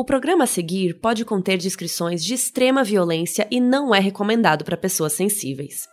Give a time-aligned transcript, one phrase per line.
[0.00, 4.74] O programa a seguir pode conter descrições de extrema violência e não é recomendado para
[4.74, 5.86] pessoas sensíveis.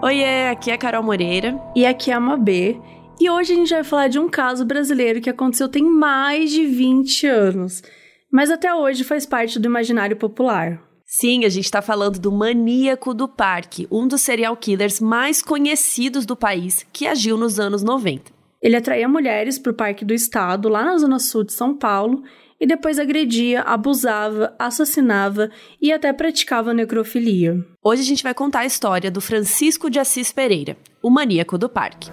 [0.00, 1.60] Oiê, aqui é a Carol Moreira.
[1.74, 2.80] E aqui é a Mabê.
[3.18, 6.64] E hoje a gente vai falar de um caso brasileiro que aconteceu tem mais de
[6.64, 7.82] 20 anos,
[8.30, 10.87] mas até hoje faz parte do imaginário popular.
[11.10, 16.26] Sim, a gente está falando do Maníaco do Parque, um dos serial killers mais conhecidos
[16.26, 18.30] do país, que agiu nos anos 90.
[18.60, 22.22] Ele atraía mulheres para o Parque do Estado, lá na zona sul de São Paulo,
[22.60, 27.56] e depois agredia, abusava, assassinava e até praticava necrofilia.
[27.82, 31.70] Hoje a gente vai contar a história do Francisco de Assis Pereira, o Maníaco do
[31.70, 32.10] Parque.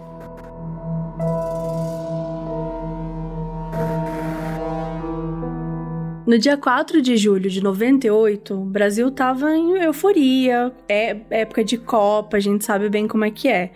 [6.26, 11.78] No dia 4 de julho de 98, o Brasil tava em euforia, é época de
[11.78, 13.72] Copa, a gente sabe bem como é que é.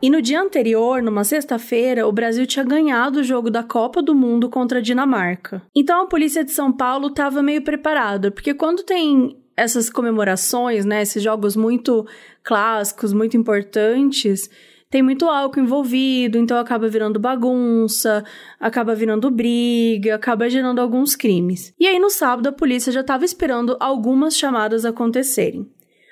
[0.00, 4.14] E no dia anterior, numa sexta-feira, o Brasil tinha ganhado o jogo da Copa do
[4.14, 5.60] Mundo contra a Dinamarca.
[5.76, 11.02] Então a polícia de São Paulo estava meio preparada, porque quando tem essas comemorações, né,
[11.02, 12.06] esses jogos muito
[12.42, 14.48] clássicos, muito importantes,
[14.94, 18.24] tem muito álcool envolvido, então acaba virando bagunça,
[18.60, 21.74] acaba virando briga, acaba gerando alguns crimes.
[21.80, 25.68] E aí no sábado a polícia já estava esperando algumas chamadas acontecerem.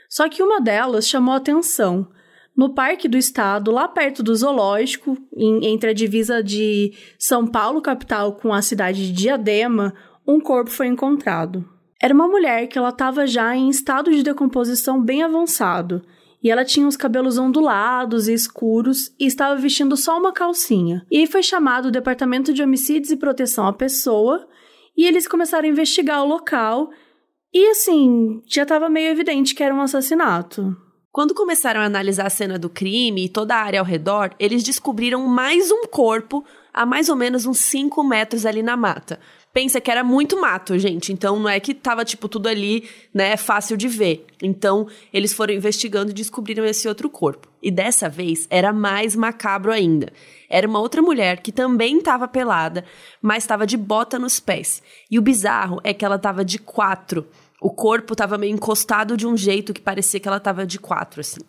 [0.09, 2.09] Só que uma delas chamou atenção.
[2.57, 7.81] No Parque do Estado, lá perto do zoológico, em, entre a divisa de São Paulo,
[7.81, 9.95] capital, com a cidade de Diadema,
[10.27, 11.65] um corpo foi encontrado.
[12.03, 16.03] Era uma mulher que ela estava já em estado de decomposição bem avançado
[16.43, 21.07] e ela tinha os cabelos ondulados e escuros e estava vestindo só uma calcinha.
[21.11, 24.47] E foi chamado o Departamento de Homicídios e Proteção à Pessoa
[24.97, 26.91] e eles começaram a investigar o local.
[27.55, 30.77] E assim, já estava meio evidente que era um assassinato.
[31.13, 34.63] Quando começaram a analisar a cena do crime e toda a área ao redor, eles
[34.63, 39.21] descobriram mais um corpo a mais ou menos uns 5 metros ali na mata
[39.53, 41.13] pensa que era muito mato, gente.
[41.13, 44.27] Então não é que tava, tipo, tudo ali, né, fácil de ver.
[44.43, 47.49] Então eles foram investigando e descobriram esse outro corpo.
[47.63, 50.13] E dessa vez era mais macabro ainda.
[50.49, 52.85] Era uma outra mulher que também estava pelada,
[53.21, 54.83] mas estava de bota nos pés.
[55.11, 57.27] E o bizarro é que ela estava de quatro.
[57.61, 61.21] O corpo estava meio encostado de um jeito que parecia que ela estava de quatro,
[61.21, 61.41] assim.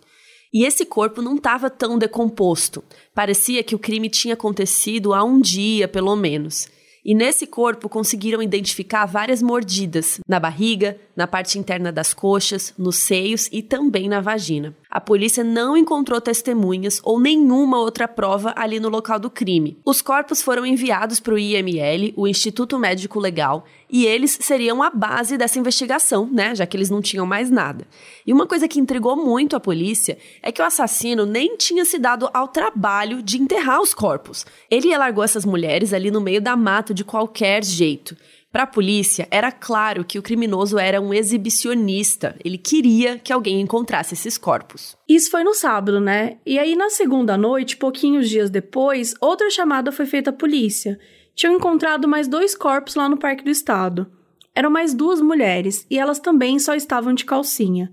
[0.54, 2.84] E esse corpo não estava tão decomposto.
[3.16, 6.70] Parecia que o crime tinha acontecido há um dia, pelo menos.
[7.06, 12.96] E nesse corpo conseguiram identificar várias mordidas na barriga, na parte interna das coxas, nos
[12.98, 14.74] seios e também na vagina.
[14.94, 19.76] A polícia não encontrou testemunhas ou nenhuma outra prova ali no local do crime.
[19.84, 24.92] Os corpos foram enviados para o IML, o Instituto Médico Legal, e eles seriam a
[24.92, 26.54] base dessa investigação, né?
[26.54, 27.88] Já que eles não tinham mais nada.
[28.24, 31.98] E uma coisa que intrigou muito a polícia é que o assassino nem tinha se
[31.98, 34.46] dado ao trabalho de enterrar os corpos.
[34.70, 38.16] Ele largou essas mulheres ali no meio da mata de qualquer jeito.
[38.54, 42.38] Para a polícia, era claro que o criminoso era um exibicionista.
[42.46, 44.96] Ele queria que alguém encontrasse esses corpos.
[45.10, 46.38] Isso foi no sábado, né?
[46.46, 50.98] E aí, na segunda noite, pouquinhos dias depois, outra chamada foi feita à polícia
[51.36, 54.08] tinham encontrado mais dois corpos lá no Parque do Estado.
[54.56, 57.92] Eram mais duas mulheres e elas também só estavam de calcinha.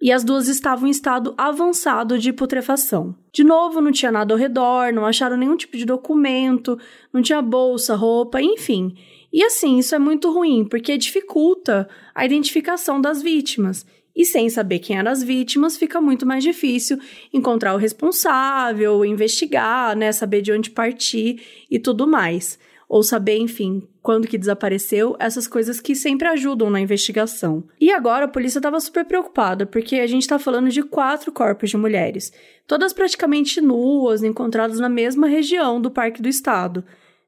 [0.00, 3.16] E as duas estavam em estado avançado de putrefação.
[3.32, 6.78] De novo, não tinha nada ao redor, não acharam nenhum tipo de documento,
[7.12, 8.94] não tinha bolsa, roupa, enfim.
[9.32, 13.84] E assim, isso é muito ruim, porque dificulta a identificação das vítimas.
[14.14, 16.98] E sem saber quem eram as vítimas, fica muito mais difícil
[17.32, 23.82] encontrar o responsável, investigar, né, saber de onde partir e tudo mais ou saber, enfim,
[24.00, 27.64] quando que desapareceu, essas coisas que sempre ajudam na investigação.
[27.80, 31.70] E agora a polícia estava super preocupada, porque a gente está falando de quatro corpos
[31.70, 32.32] de mulheres,
[32.66, 36.84] todas praticamente nuas, encontradas na mesma região do Parque do Estado.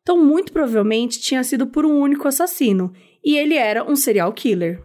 [0.09, 4.81] Então, muito provavelmente tinha sido por um único assassino, e ele era um serial killer.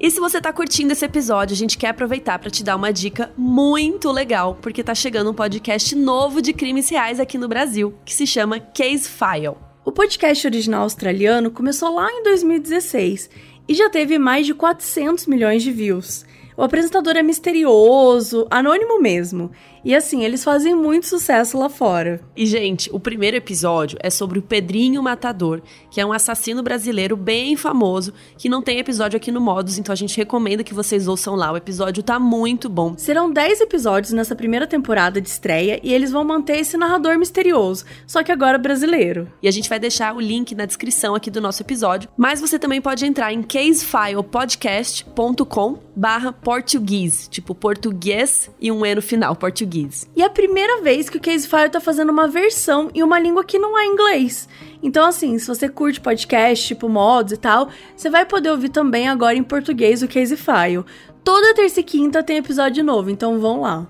[0.00, 2.90] E se você tá curtindo esse episódio, a gente quer aproveitar para te dar uma
[2.90, 7.92] dica muito legal, porque tá chegando um podcast novo de crimes reais aqui no Brasil,
[8.06, 9.58] que se chama Case File.
[9.84, 13.28] O podcast original australiano começou lá em 2016
[13.68, 16.24] e já teve mais de 400 milhões de views.
[16.58, 19.52] O apresentador é misterioso, anônimo mesmo,
[19.88, 22.20] E assim, eles fazem muito sucesso lá fora.
[22.36, 27.16] E, gente, o primeiro episódio é sobre o Pedrinho Matador, que é um assassino brasileiro
[27.16, 31.08] bem famoso, que não tem episódio aqui no Modos, então a gente recomenda que vocês
[31.08, 31.50] ouçam lá.
[31.50, 32.98] O episódio tá muito bom.
[32.98, 37.86] Serão 10 episódios nessa primeira temporada de estreia e eles vão manter esse narrador misterioso,
[38.06, 39.26] só que agora brasileiro.
[39.42, 42.58] E a gente vai deixar o link na descrição aqui do nosso episódio, mas você
[42.58, 49.77] também pode entrar em casefilepodcast.com barra português, tipo português e um E no final, português.
[50.16, 53.44] E é a primeira vez que o Casefile tá fazendo uma versão em uma língua
[53.44, 54.48] que não é inglês.
[54.82, 59.08] Então, assim, se você curte podcast, tipo mods e tal, você vai poder ouvir também
[59.08, 60.84] agora em português o Casefile.
[61.22, 63.86] Toda terça e quinta tem episódio novo, então vão lá.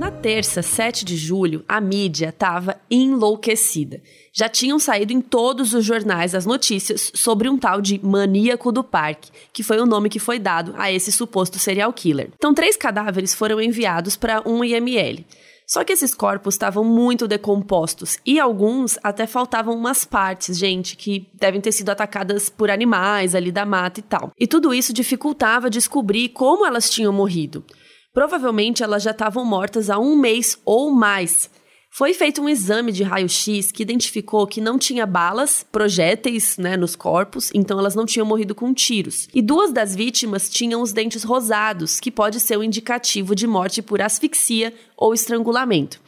[0.00, 4.00] Na terça, 7 de julho, a mídia estava enlouquecida.
[4.32, 8.82] Já tinham saído em todos os jornais as notícias sobre um tal de maníaco do
[8.82, 12.30] parque, que foi o nome que foi dado a esse suposto serial killer.
[12.34, 15.22] Então, três cadáveres foram enviados para um IML.
[15.66, 21.28] Só que esses corpos estavam muito decompostos e alguns até faltavam umas partes, gente, que
[21.34, 24.32] devem ter sido atacadas por animais ali da mata e tal.
[24.40, 27.62] E tudo isso dificultava descobrir como elas tinham morrido.
[28.12, 31.48] Provavelmente elas já estavam mortas há um mês ou mais.
[31.92, 36.94] Foi feito um exame de raio-x que identificou que não tinha balas, projéteis, né, nos
[36.94, 39.28] corpos, então elas não tinham morrido com tiros.
[39.34, 43.82] E duas das vítimas tinham os dentes rosados, que pode ser um indicativo de morte
[43.82, 46.00] por asfixia ou estrangulamento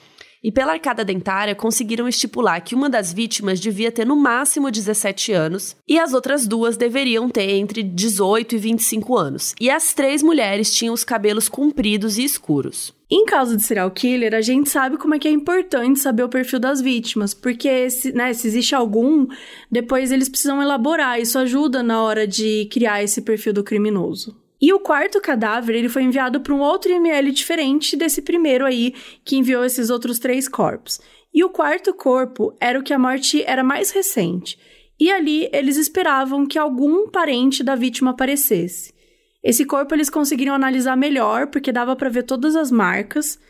[0.42, 5.32] e pela arcada dentária conseguiram estipular que uma das vítimas devia ter no máximo 17
[5.32, 9.54] anos e as outras duas deveriam ter entre 18 e 25 anos.
[9.60, 12.92] E as três mulheres tinham os cabelos compridos e escuros.
[13.14, 16.30] Em caso de serial killer, a gente sabe como é que é importante saber o
[16.30, 19.26] perfil das vítimas, porque se, né, se existe algum,
[19.70, 21.20] depois eles precisam elaborar.
[21.20, 24.41] Isso ajuda na hora de criar esse perfil do criminoso.
[24.62, 28.94] E o quarto cadáver, ele foi enviado para um outro IML diferente desse primeiro aí,
[29.24, 31.00] que enviou esses outros três corpos.
[31.34, 34.56] E o quarto corpo era o que a morte era mais recente.
[35.00, 38.94] E ali eles esperavam que algum parente da vítima aparecesse.
[39.42, 43.40] Esse corpo eles conseguiram analisar melhor, porque dava para ver todas as marcas.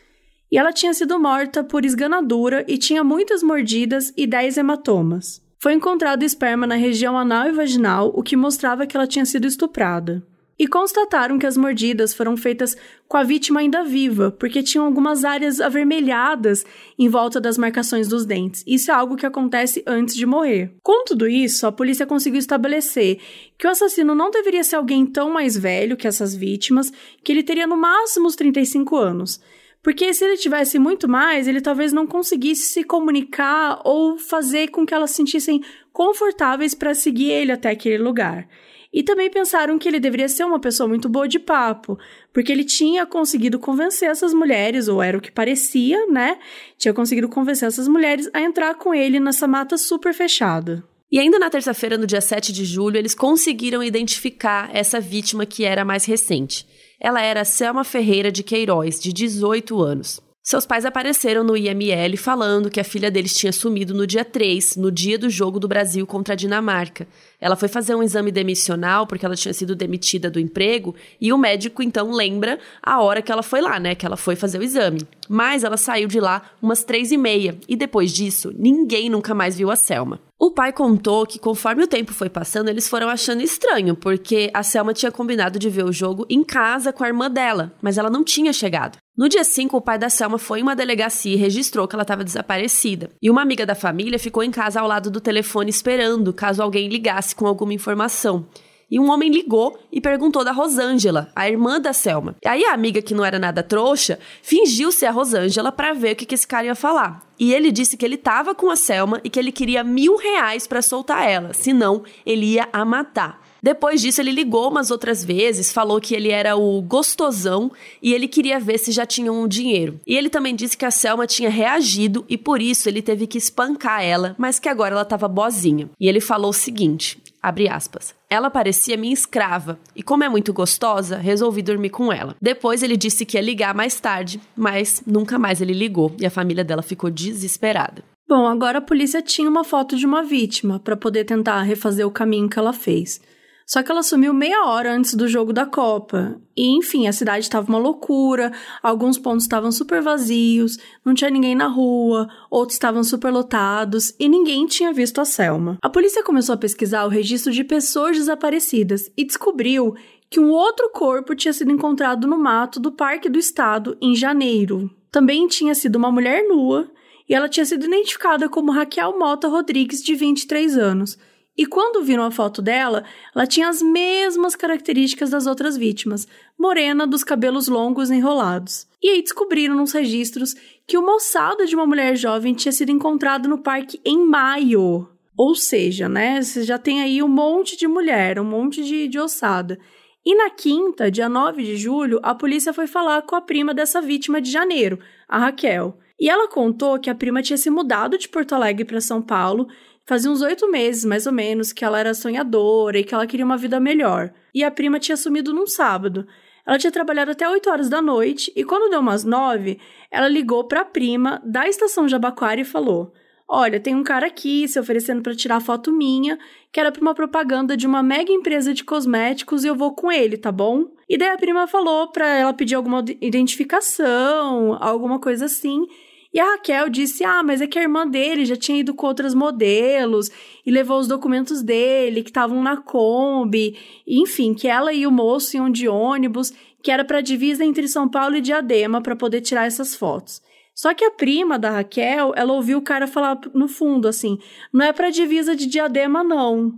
[0.51, 5.43] E ela tinha sido morta por esganadura e tinha muitas mordidas e 10 hematomas.
[5.59, 9.45] Foi encontrado esperma na região anal e vaginal, o que mostrava que ela tinha sido
[9.45, 10.25] estuprada
[10.57, 12.77] e constataram que as mordidas foram feitas
[13.07, 16.65] com a vítima ainda viva, porque tinham algumas áreas avermelhadas
[16.97, 18.63] em volta das marcações dos dentes.
[18.65, 20.73] Isso é algo que acontece antes de morrer.
[20.81, 23.19] Com tudo isso, a polícia conseguiu estabelecer
[23.57, 26.91] que o assassino não deveria ser alguém tão mais velho que essas vítimas,
[27.23, 29.41] que ele teria no máximo os 35 anos.
[29.83, 34.85] Porque se ele tivesse muito mais, ele talvez não conseguisse se comunicar ou fazer com
[34.85, 35.61] que elas se sentissem
[35.91, 38.47] confortáveis para seguir ele até aquele lugar.
[38.93, 41.97] E também pensaram que ele deveria ser uma pessoa muito boa de papo,
[42.31, 46.37] porque ele tinha conseguido convencer essas mulheres, ou era o que parecia, né?
[46.77, 50.83] Tinha conseguido convencer essas mulheres a entrar com ele nessa mata super fechada.
[51.11, 55.63] E ainda na terça-feira, no dia 7 de julho, eles conseguiram identificar essa vítima que
[55.63, 56.67] era mais recente.
[56.99, 60.21] Ela era Selma Ferreira de Queiroz, de 18 anos.
[60.45, 64.75] Seus pais apareceram no IML falando que a filha deles tinha sumido no dia 3,
[64.75, 67.07] no dia do jogo do Brasil contra a Dinamarca.
[67.39, 71.37] Ela foi fazer um exame demissional porque ela tinha sido demitida do emprego e o
[71.37, 73.95] médico então lembra a hora que ela foi lá, né?
[73.95, 75.07] Que ela foi fazer o exame.
[75.29, 79.55] Mas ela saiu de lá umas três e meia e depois disso ninguém nunca mais
[79.55, 80.19] viu a Selma.
[80.43, 84.61] O pai contou que conforme o tempo foi passando, eles foram achando estranho, porque a
[84.61, 88.09] Selma tinha combinado de ver o jogo em casa com a irmã dela, mas ela
[88.09, 88.97] não tinha chegado.
[89.17, 92.01] No dia 5, o pai da Selma foi em uma delegacia e registrou que ela
[92.01, 93.09] estava desaparecida.
[93.21, 96.89] E uma amiga da família ficou em casa ao lado do telefone esperando, caso alguém
[96.89, 98.45] ligasse com alguma informação
[98.93, 102.35] e um homem ligou e perguntou da Rosângela, a irmã da Selma.
[102.45, 106.15] Aí a amiga, que não era nada trouxa, fingiu ser a Rosângela para ver o
[106.15, 107.27] que, que esse cara ia falar.
[107.39, 110.67] E ele disse que ele tava com a Selma e que ele queria mil reais
[110.67, 113.41] para soltar ela, senão ele ia a matar.
[113.63, 117.71] Depois disso, ele ligou umas outras vezes, falou que ele era o gostosão
[118.01, 120.01] e ele queria ver se já tinham um dinheiro.
[120.05, 123.37] E ele também disse que a Selma tinha reagido e por isso ele teve que
[123.37, 125.89] espancar ela, mas que agora ela estava boazinha.
[125.97, 128.15] E ele falou o seguinte: abre aspas.
[128.29, 132.35] Ela parecia minha escrava, e como é muito gostosa, resolvi dormir com ela.
[132.41, 136.31] Depois ele disse que ia ligar mais tarde, mas nunca mais ele ligou e a
[136.31, 138.03] família dela ficou desesperada.
[138.27, 142.11] Bom, agora a polícia tinha uma foto de uma vítima para poder tentar refazer o
[142.11, 143.21] caminho que ela fez.
[143.65, 146.39] Só que ela sumiu meia hora antes do jogo da Copa.
[146.55, 148.51] E, enfim, a cidade estava uma loucura,
[148.81, 154.29] alguns pontos estavam super vazios, não tinha ninguém na rua, outros estavam super lotados e
[154.29, 155.77] ninguém tinha visto a Selma.
[155.81, 159.95] A polícia começou a pesquisar o registro de pessoas desaparecidas e descobriu
[160.29, 164.89] que um outro corpo tinha sido encontrado no mato do Parque do Estado em janeiro.
[165.11, 166.89] Também tinha sido uma mulher nua
[167.29, 171.17] e ela tinha sido identificada como Raquel Mota Rodrigues, de 23 anos.
[171.55, 173.03] E quando viram a foto dela,
[173.35, 178.87] ela tinha as mesmas características das outras vítimas, morena, dos cabelos longos enrolados.
[179.01, 180.55] E aí descobriram nos registros
[180.87, 185.07] que o moçada de uma mulher jovem tinha sido encontrado no parque em maio.
[185.37, 189.19] Ou seja, né, você já tem aí um monte de mulher, um monte de, de
[189.19, 189.79] ossada.
[190.25, 194.01] E na quinta, dia 9 de julho, a polícia foi falar com a prima dessa
[194.01, 195.97] vítima de janeiro, a Raquel.
[196.19, 199.67] E ela contou que a prima tinha se mudado de Porto Alegre para São Paulo
[200.05, 203.45] Fazia uns oito meses, mais ou menos, que ela era sonhadora e que ela queria
[203.45, 204.33] uma vida melhor.
[204.53, 206.27] E a prima tinha sumido num sábado.
[206.65, 209.79] Ela tinha trabalhado até 8 horas da noite e quando deu umas 9,
[210.09, 213.13] ela ligou para a prima da estação Jabaquara e falou:
[213.47, 216.39] Olha, tem um cara aqui se oferecendo para tirar foto minha,
[216.71, 220.11] que era para uma propaganda de uma mega empresa de cosméticos e eu vou com
[220.11, 220.85] ele, tá bom?
[221.09, 225.85] E daí a prima falou para ela pedir alguma identificação, alguma coisa assim.
[226.33, 229.05] E a Raquel disse: Ah, mas é que a irmã dele já tinha ido com
[229.05, 230.31] outros modelos
[230.65, 235.55] e levou os documentos dele, que estavam na Kombi, enfim, que ela e o moço
[235.55, 239.67] iam de ônibus, que era para divisa entre São Paulo e Diadema para poder tirar
[239.67, 240.41] essas fotos.
[240.73, 244.39] Só que a prima da Raquel, ela ouviu o cara falar no fundo assim:
[244.73, 246.73] não é para divisa de Diadema, não.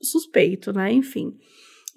[0.00, 0.92] Suspeito, né?
[0.92, 1.36] Enfim.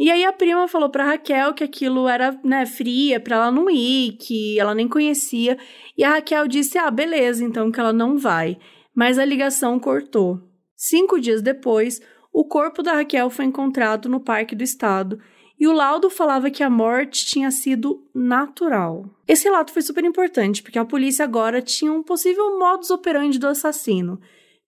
[0.01, 3.69] E aí a prima falou para Raquel que aquilo era, né, fria para ela não
[3.69, 5.59] ir, que ela nem conhecia.
[5.95, 8.57] E a Raquel disse: "Ah, beleza, então que ela não vai".
[8.95, 10.39] Mas a ligação cortou.
[10.75, 12.01] Cinco dias depois,
[12.33, 15.19] o corpo da Raquel foi encontrado no Parque do Estado
[15.59, 19.05] e o laudo falava que a morte tinha sido natural.
[19.27, 23.47] Esse relato foi super importante porque a polícia agora tinha um possível modus operandi do
[23.47, 24.19] assassino.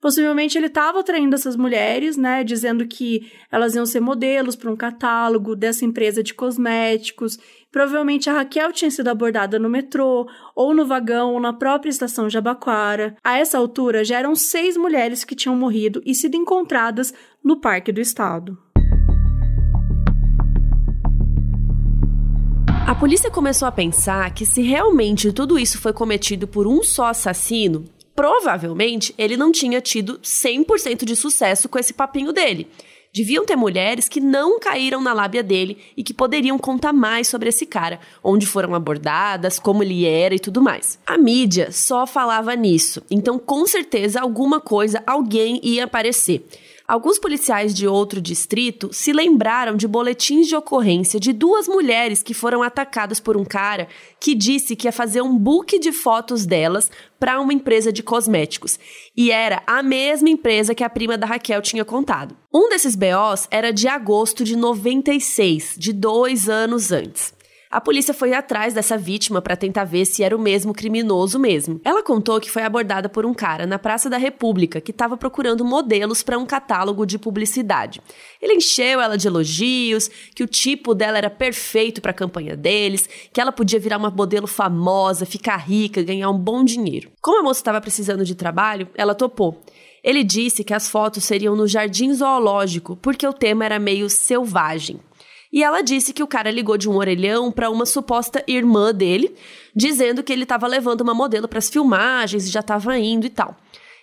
[0.03, 4.75] Possivelmente ele estava atraindo essas mulheres, né, dizendo que elas iam ser modelos para um
[4.75, 7.39] catálogo dessa empresa de cosméticos.
[7.71, 12.29] Provavelmente a Raquel tinha sido abordada no metrô, ou no vagão, ou na própria estação
[12.29, 13.15] Jabaquara.
[13.23, 17.93] A essa altura já eram seis mulheres que tinham morrido e sido encontradas no Parque
[17.93, 18.57] do Estado.
[22.85, 27.05] A polícia começou a pensar que se realmente tudo isso foi cometido por um só
[27.05, 32.67] assassino, provavelmente ele não tinha tido 100% de sucesso com esse papinho dele.
[33.13, 37.47] Deviam ter mulheres que não caíram na lábia dele e que poderiam contar mais sobre
[37.49, 40.97] esse cara, onde foram abordadas, como ele era e tudo mais.
[41.05, 46.43] A mídia só falava nisso, então com certeza alguma coisa, alguém ia aparecer.
[46.85, 52.33] Alguns policiais de outro distrito se lembraram de boletins de ocorrência de duas mulheres que
[52.33, 53.87] foram atacadas por um cara
[54.19, 58.77] que disse que ia fazer um book de fotos delas para uma empresa de cosméticos.
[59.15, 62.35] E era a mesma empresa que a prima da Raquel tinha contado.
[62.53, 67.33] Um desses BOs era de agosto de 96, de dois anos antes.
[67.73, 71.81] A polícia foi atrás dessa vítima para tentar ver se era o mesmo criminoso mesmo.
[71.83, 75.65] Ela contou que foi abordada por um cara na Praça da República que estava procurando
[75.65, 77.99] modelos para um catálogo de publicidade.
[78.39, 83.09] Ele encheu ela de elogios, que o tipo dela era perfeito para a campanha deles,
[83.33, 87.09] que ela podia virar uma modelo famosa, ficar rica, ganhar um bom dinheiro.
[87.23, 89.63] Como a moça estava precisando de trabalho, ela topou.
[90.03, 94.99] Ele disse que as fotos seriam no jardim zoológico, porque o tema era meio selvagem.
[95.53, 99.35] E ela disse que o cara ligou de um orelhão para uma suposta irmã dele,
[99.75, 103.29] dizendo que ele estava levando uma modelo para as filmagens e já estava indo e
[103.29, 103.55] tal.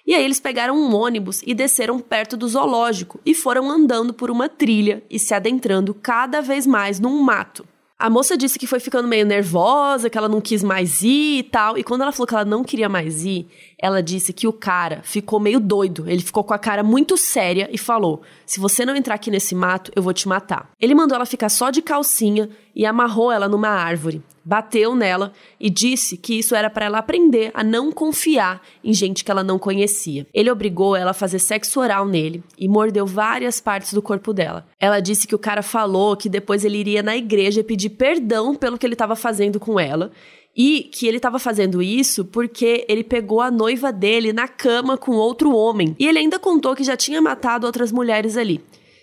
[0.07, 4.31] E aí eles pegaram um ônibus e desceram perto do zoológico e foram andando por
[4.31, 7.67] uma trilha e se adentrando cada vez mais num mato.
[7.99, 11.43] A moça disse que foi ficando meio nervosa, que ela não quis mais ir e
[11.43, 11.77] tal.
[11.77, 13.47] E quando ela falou que ela não queria mais ir,
[13.81, 16.09] ela disse que o cara ficou meio doido.
[16.09, 19.55] Ele ficou com a cara muito séria e falou: Se você não entrar aqui nesse
[19.55, 20.71] mato, eu vou te matar.
[20.79, 25.69] Ele mandou ela ficar só de calcinha e amarrou ela numa árvore bateu nela e
[25.69, 29.59] disse que isso era para ela aprender a não confiar em gente que ela não
[29.59, 30.27] conhecia.
[30.33, 34.67] Ele obrigou ela a fazer sexo oral nele e mordeu várias partes do corpo dela.
[34.79, 38.79] Ela disse que o cara falou que depois ele iria na igreja pedir perdão pelo
[38.79, 40.11] que ele estava fazendo com ela
[40.57, 45.13] e que ele estava fazendo isso porque ele pegou a noiva dele na cama com
[45.13, 45.95] outro homem.
[45.99, 48.61] E ele ainda contou que já tinha matado outras mulheres ali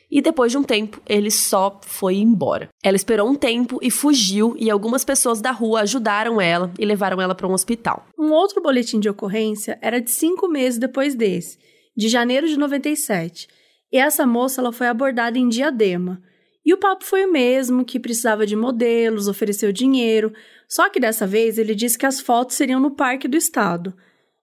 [0.09, 2.69] e depois de um tempo ele só foi embora.
[2.81, 7.21] Ela esperou um tempo e fugiu, e algumas pessoas da rua ajudaram ela e levaram
[7.21, 8.07] ela para um hospital.
[8.17, 11.57] Um outro boletim de ocorrência era de cinco meses depois desse,
[11.95, 13.47] de janeiro de 97,
[13.91, 16.21] e essa moça ela foi abordada em Diadema.
[16.65, 20.33] E o papo foi o mesmo, que precisava de modelos, ofereceu dinheiro,
[20.67, 23.93] só que dessa vez ele disse que as fotos seriam no Parque do Estado.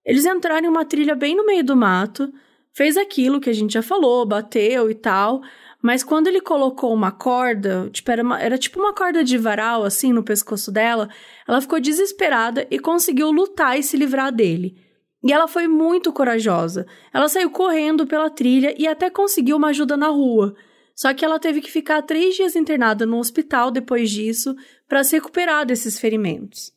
[0.04, 2.32] Eles entraram em uma trilha bem no meio do mato,
[2.72, 5.42] fez aquilo que a gente já falou, bateu e tal,
[5.84, 9.84] Mas quando ele colocou uma corda, tipo, era, uma, era tipo uma corda de varal,
[9.84, 11.10] assim, no pescoço dela,
[11.46, 14.78] ela ficou desesperada e conseguiu lutar e se livrar dele.
[15.22, 16.86] E ela foi muito corajosa.
[17.12, 20.54] Ela saiu correndo pela trilha e até conseguiu uma ajuda na rua.
[20.94, 24.54] Só que ela teve que ficar três dias internada no hospital depois disso
[24.88, 26.72] para se recuperar desses ferimentos.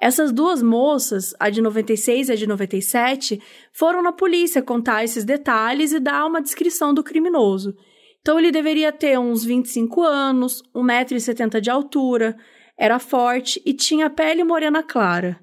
[0.00, 3.40] Essas duas moças, a de 96 e a de 97,
[3.72, 7.76] foram na polícia contar esses detalhes e dar uma descrição do criminoso.
[8.20, 12.36] Então ele deveria ter uns 25 anos, 1,70m de altura,
[12.76, 15.38] era forte e tinha pele morena clara.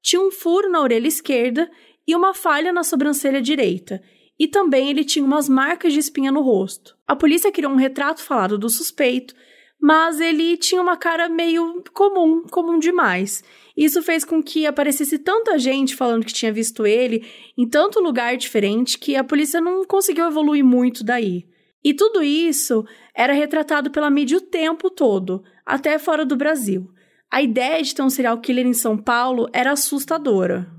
[0.00, 1.68] Tinha um furo na orelha esquerda
[2.06, 4.00] e uma falha na sobrancelha direita.
[4.38, 6.96] E também ele tinha umas marcas de espinha no rosto.
[7.06, 9.34] A polícia criou um retrato falado do suspeito,
[9.80, 13.44] mas ele tinha uma cara meio comum, comum demais.
[13.76, 17.24] Isso fez com que aparecesse tanta gente falando que tinha visto ele
[17.56, 21.46] em tanto lugar diferente que a polícia não conseguiu evoluir muito daí.
[21.84, 26.88] E tudo isso era retratado pela mídia o tempo todo, até fora do Brasil.
[27.30, 30.73] A ideia de ter um serial killer em São Paulo era assustadora.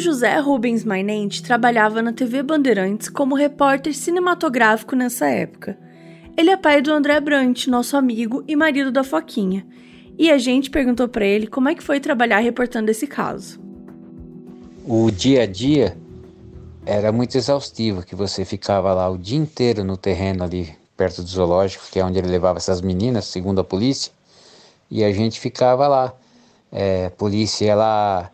[0.00, 5.78] José Rubens Mainente trabalhava na TV Bandeirantes como repórter cinematográfico nessa época.
[6.36, 9.66] Ele é pai do André Brant, nosso amigo e marido da Foquinha.
[10.18, 13.60] E a gente perguntou para ele como é que foi trabalhar reportando esse caso.
[14.86, 15.96] O dia a dia
[16.84, 21.28] era muito exaustivo, que você ficava lá o dia inteiro no terreno ali perto do
[21.28, 24.12] zoológico, que é onde ele levava essas meninas, segundo a polícia,
[24.90, 26.14] e a gente ficava lá.
[26.72, 28.30] É, a polícia ia lá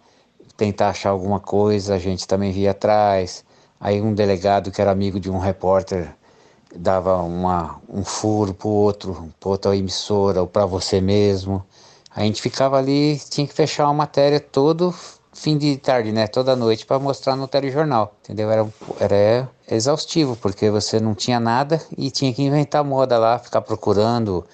[0.57, 3.45] tentar achar alguma coisa, a gente também via atrás.
[3.81, 6.15] Aí um delegado que era amigo de um repórter
[6.75, 11.65] dava uma, um furo pro outro, para outra emissora ou para você mesmo.
[12.15, 14.95] A gente ficava ali, tinha que fechar uma matéria todo
[15.37, 16.27] fim de tarde, né?
[16.27, 18.51] Toda noite para mostrar no telejornal, entendeu?
[18.51, 18.67] Era,
[18.99, 24.45] era exaustivo, porque você não tinha nada e tinha que inventar moda lá, ficar procurando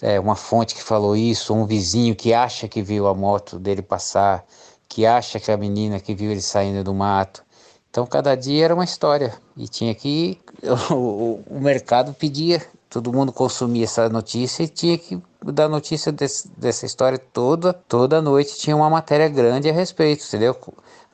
[0.00, 3.82] é, uma fonte que falou isso, um vizinho que acha que viu a moto dele
[3.82, 4.44] passar,
[4.92, 7.42] que acha que a menina que viu ele saindo do mato.
[7.88, 10.38] Então cada dia era uma história e tinha que
[10.92, 16.46] o, o mercado pedia, todo mundo consumia essa notícia e tinha que dar notícia desse,
[16.58, 20.54] dessa história toda, toda noite tinha uma matéria grande a respeito, entendeu?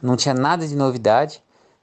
[0.03, 1.41] Não tinha nada de novidade,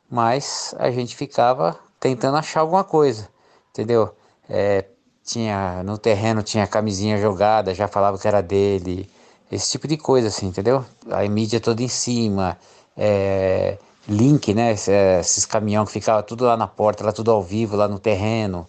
[0.10, 3.30] mas a gente ficava tentando achar alguma coisa,
[3.72, 4.14] entendeu?
[4.50, 4.84] É,
[5.24, 9.10] tinha no terreno tinha camisinha jogada, já falava que era dele,
[9.56, 10.86] esse tipo de coisa assim, entendeu?
[11.10, 12.58] A mídia toda em cima,
[12.98, 14.74] é, link, né?
[14.74, 18.68] Esses caminhão que ficava tudo lá na porta, lá tudo ao vivo, lá no terreno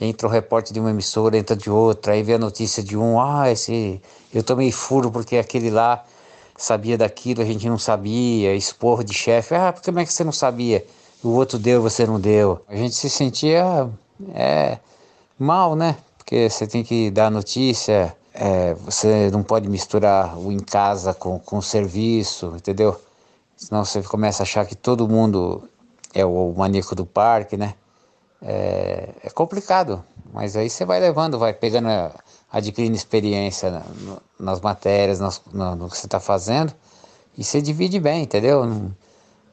[0.00, 3.20] entra o repórter de uma emissora, entra de outra, aí vê a notícia de um,
[3.20, 4.00] ah, esse,
[4.32, 6.02] eu tomei furo porque aquele lá
[6.56, 10.32] sabia daquilo, a gente não sabia, esporro de chefe, ah, como é que você não
[10.32, 10.84] sabia?
[11.22, 12.62] O outro deu, você não deu.
[12.66, 13.88] A gente se sentia
[14.34, 14.78] é,
[15.38, 15.96] mal, né?
[16.16, 21.38] Porque você tem que dar notícia, é, você não pode misturar o em casa com,
[21.38, 23.00] com o serviço, entendeu?
[23.56, 25.68] Senão você começa a achar que todo mundo
[26.14, 27.74] é o maníaco do parque, né?
[28.42, 31.88] é, é complicado, mas aí você vai levando, vai pegando,
[32.50, 33.82] adquirindo experiência na,
[34.38, 36.72] nas matérias, nas, no, no, que você está fazendo,
[37.36, 38.64] e você divide bem, entendeu?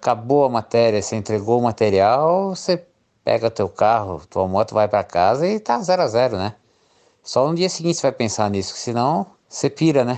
[0.01, 2.83] Acabou a matéria, você entregou o material, você
[3.23, 6.55] pega teu carro, tua moto, vai para casa e tá zero a zero, né?
[7.27, 10.17] Só no dia seguinte você vai pensar nisso, senão você pira, né?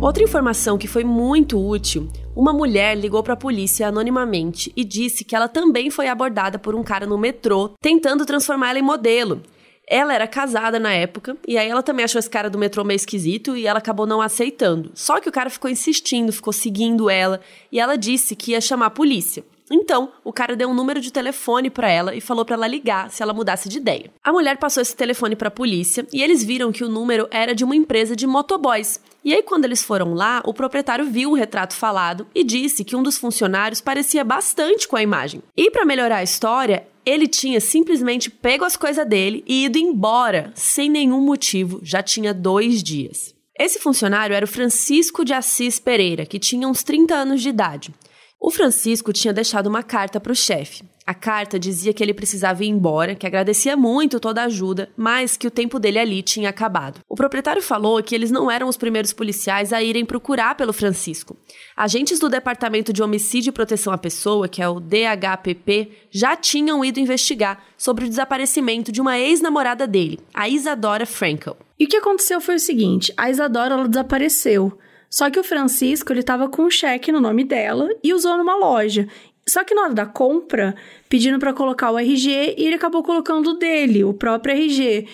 [0.00, 5.26] Outra informação que foi muito útil, uma mulher ligou para a polícia anonimamente e disse
[5.26, 9.42] que ela também foi abordada por um cara no metrô tentando transformar ela em modelo.
[9.86, 12.96] Ela era casada na época, e aí ela também achou esse cara do metrô meio
[12.96, 14.90] esquisito e ela acabou não aceitando.
[14.94, 18.86] Só que o cara ficou insistindo, ficou seguindo ela, e ela disse que ia chamar
[18.86, 19.44] a polícia.
[19.70, 23.10] Então, o cara deu um número de telefone para ela e falou para ela ligar
[23.10, 24.10] se ela mudasse de ideia.
[24.22, 27.54] A mulher passou esse telefone para a polícia e eles viram que o número era
[27.54, 29.00] de uma empresa de motoboys.
[29.24, 32.96] E aí, quando eles foram lá, o proprietário viu o retrato falado e disse que
[32.96, 35.42] um dos funcionários parecia bastante com a imagem.
[35.56, 40.52] E para melhorar a história, ele tinha simplesmente pego as coisas dele e ido embora,
[40.54, 43.34] sem nenhum motivo, já tinha dois dias.
[43.58, 47.92] Esse funcionário era o Francisco de Assis Pereira, que tinha uns 30 anos de idade.
[48.40, 50.84] O Francisco tinha deixado uma carta para o chefe.
[51.04, 55.38] A carta dizia que ele precisava ir embora, que agradecia muito toda a ajuda, mas
[55.38, 57.00] que o tempo dele ali tinha acabado.
[57.08, 61.36] O proprietário falou que eles não eram os primeiros policiais a irem procurar pelo Francisco.
[61.74, 66.84] Agentes do Departamento de Homicídio e Proteção à Pessoa, que é o DHPP, já tinham
[66.84, 71.56] ido investigar sobre o desaparecimento de uma ex-namorada dele, a Isadora Frankel.
[71.78, 74.78] E o que aconteceu foi o seguinte: a Isadora ela desapareceu.
[75.10, 78.56] Só que o Francisco, ele tava com um cheque no nome dela e usou numa
[78.56, 79.08] loja.
[79.48, 80.74] Só que na hora da compra,
[81.08, 85.06] pedindo para colocar o RG, e ele acabou colocando o dele, o próprio RG,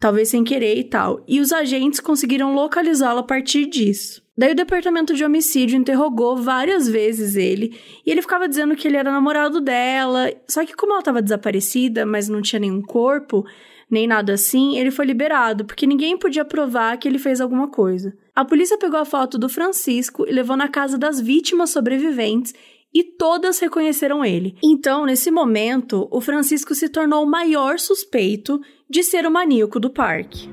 [0.00, 1.22] talvez sem querer e tal.
[1.28, 4.22] E os agentes conseguiram localizá-lo a partir disso.
[4.36, 8.96] Daí o departamento de homicídio interrogou várias vezes ele, e ele ficava dizendo que ele
[8.96, 10.32] era namorado dela.
[10.48, 13.44] Só que como ela estava desaparecida, mas não tinha nenhum corpo,
[13.90, 18.16] nem nada assim, ele foi liberado, porque ninguém podia provar que ele fez alguma coisa.
[18.34, 22.54] A polícia pegou a foto do Francisco e levou na casa das vítimas sobreviventes
[22.92, 24.56] e todas reconheceram ele.
[24.62, 29.90] Então, nesse momento, o Francisco se tornou o maior suspeito de ser o maníaco do
[29.90, 30.48] parque.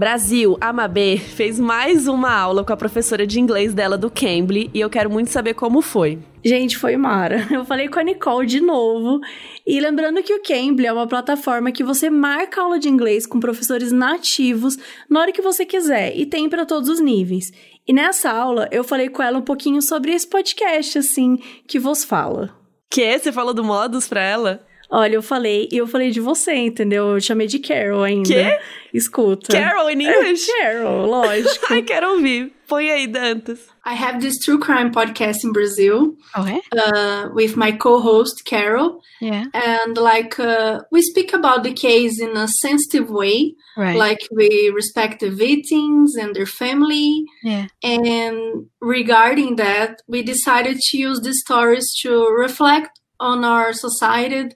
[0.00, 4.70] Brasil, a Mabê fez mais uma aula com a professora de inglês dela do Cambly
[4.72, 6.18] e eu quero muito saber como foi.
[6.42, 7.46] Gente, foi Mara.
[7.52, 9.20] Eu falei com a Nicole de novo.
[9.66, 13.38] E lembrando que o Cambly é uma plataforma que você marca aula de inglês com
[13.38, 17.52] professores nativos na hora que você quiser e tem para todos os níveis.
[17.86, 22.04] E nessa aula eu falei com ela um pouquinho sobre esse podcast, assim, que vos
[22.04, 22.58] fala.
[22.90, 23.18] Que?
[23.18, 24.66] Você falou do modus pra ela?
[24.90, 27.10] Olha, eu falei, e eu falei de você, entendeu?
[27.14, 28.28] Eu chamei de Carol ainda.
[28.28, 28.58] Quê?
[28.92, 29.52] Escuta.
[29.52, 30.50] Carol in English?
[30.50, 31.66] É, Carol, lógico.
[31.70, 32.52] Ai, quero ouvir.
[32.66, 33.60] Põe aí, Dantas.
[33.86, 36.60] I have this true crime podcast in Brazil Okay.
[36.76, 39.44] uh, with my co-host Carol, Yeah.
[39.54, 43.96] and like uh, we speak about the case in a sensitive way, Right.
[43.96, 47.24] like we respect the victims and their family.
[47.42, 47.66] yeah.
[47.82, 54.48] And regarding that, we decided to use these stories to reflect on our society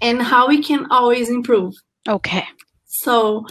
[0.00, 1.72] and how we can always improve.
[2.08, 2.44] Okay.
[2.86, 3.44] So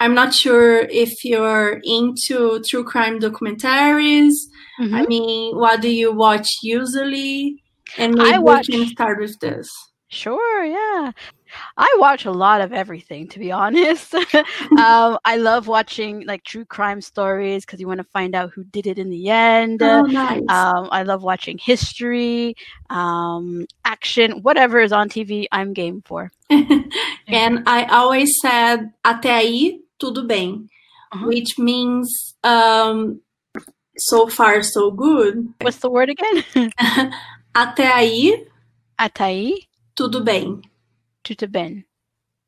[0.00, 4.34] I'm not sure if you're into true crime documentaries.
[4.80, 4.94] Mhm.
[4.94, 7.62] I mean, what do you watch usually?
[7.98, 9.70] And maybe I watch- we can start with this.
[10.08, 11.12] Sure, yeah.
[11.76, 14.14] I watch a lot of everything, to be honest.
[14.78, 18.64] um, I love watching like true crime stories because you want to find out who
[18.64, 19.82] did it in the end.
[19.82, 20.40] Oh, nice.
[20.48, 22.54] Um, I love watching history,
[22.90, 26.30] um, action, whatever is on TV, I'm game for.
[26.50, 30.66] and I always said até aí tudo bem,
[31.12, 31.26] Uh-huh.
[31.26, 33.20] which means um,
[33.98, 35.46] so far so good.
[35.60, 36.42] What's the word again?
[37.54, 38.46] Até aí
[38.98, 39.68] Até aí.
[39.94, 40.62] tudo bem.
[41.22, 41.84] Tutaben.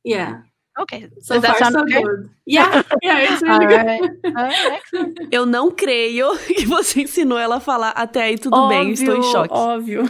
[0.05, 0.43] Yeah.
[0.77, 1.09] Okay.
[1.21, 2.03] So Does that far sound so okay?
[2.03, 2.31] good.
[2.47, 3.87] Yeah, yeah, it's All really good.
[3.87, 4.03] right.
[4.35, 5.29] Right.
[5.31, 9.17] Eu não creio que você ensinou ela a falar até aí tudo óbvio, bem, estou
[9.17, 9.55] em choque.
[9.55, 10.03] Óbvio.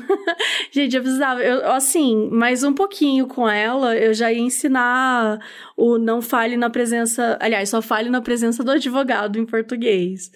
[0.72, 5.38] Gente, eu precisava, eu, assim, mais um pouquinho com ela, eu já ia ensinar
[5.76, 10.32] o não fale na presença, aliás, só fale na presença do advogado em português.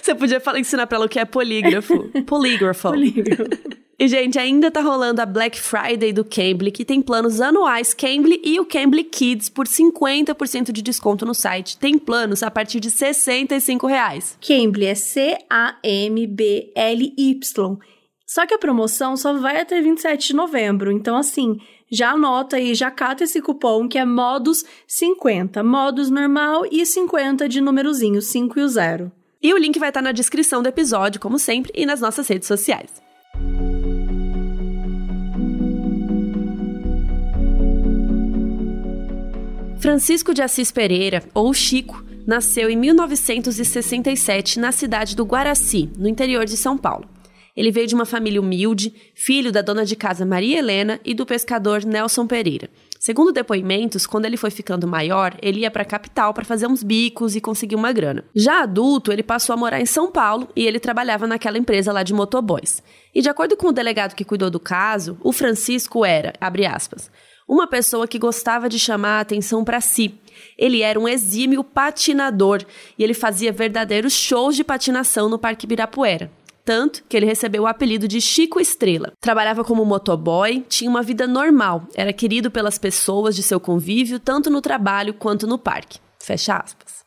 [0.00, 2.08] Você podia falar, ensinar pra ela o que é polígrafo.
[2.26, 2.90] Polígrafo.
[2.90, 3.44] Polígrafo.
[4.00, 8.40] E, gente, ainda tá rolando a Black Friday do Cambly, que tem planos anuais Cambly
[8.42, 11.76] e o Cambly Kids por 50% de desconto no site.
[11.76, 14.38] Tem planos a partir de 65 reais.
[14.40, 15.38] Cambly é C-A-M-B-L-Y.
[18.26, 20.90] Só que a promoção só vai até 27 de novembro.
[20.90, 21.58] Então, assim,
[21.92, 25.62] já anota aí, já cata esse cupom que é Modus 50.
[25.62, 29.12] Modus normal e 50 de numerozinho, 5 e o 0.
[29.42, 32.48] E o link vai estar na descrição do episódio, como sempre, e nas nossas redes
[32.48, 32.90] sociais.
[39.80, 46.44] Francisco de Assis Pereira, ou Chico, nasceu em 1967 na cidade do Guaraci, no interior
[46.44, 47.08] de São Paulo.
[47.56, 51.24] Ele veio de uma família humilde, filho da dona de casa Maria Helena e do
[51.24, 52.68] pescador Nelson Pereira.
[52.98, 56.82] Segundo depoimentos, quando ele foi ficando maior, ele ia para a capital para fazer uns
[56.82, 58.24] bicos e conseguir uma grana.
[58.36, 62.02] Já adulto, ele passou a morar em São Paulo e ele trabalhava naquela empresa lá
[62.02, 62.82] de motoboys.
[63.14, 67.10] E de acordo com o delegado que cuidou do caso, o Francisco era, abre aspas,
[67.50, 70.14] uma pessoa que gostava de chamar a atenção para si.
[70.56, 72.64] Ele era um exímio patinador
[72.96, 76.30] e ele fazia verdadeiros shows de patinação no Parque Ibirapuera.
[76.64, 79.12] Tanto que ele recebeu o apelido de Chico Estrela.
[79.20, 84.48] Trabalhava como motoboy, tinha uma vida normal, era querido pelas pessoas de seu convívio, tanto
[84.48, 85.98] no trabalho quanto no parque.
[86.20, 87.00] Fecha aspas.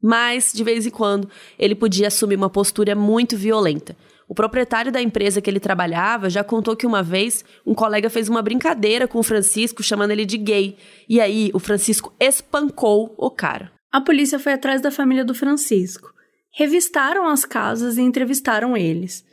[0.00, 3.96] Mas, de vez em quando, ele podia assumir uma postura muito violenta.
[4.30, 8.28] O proprietário da empresa que ele trabalhava já contou que uma vez um colega fez
[8.28, 10.76] uma brincadeira com o Francisco chamando ele de gay.
[11.08, 13.72] E aí o Francisco espancou o cara.
[13.90, 16.12] A polícia foi atrás da família do Francisco.
[16.54, 19.24] Revistaram as casas e entrevistaram eles.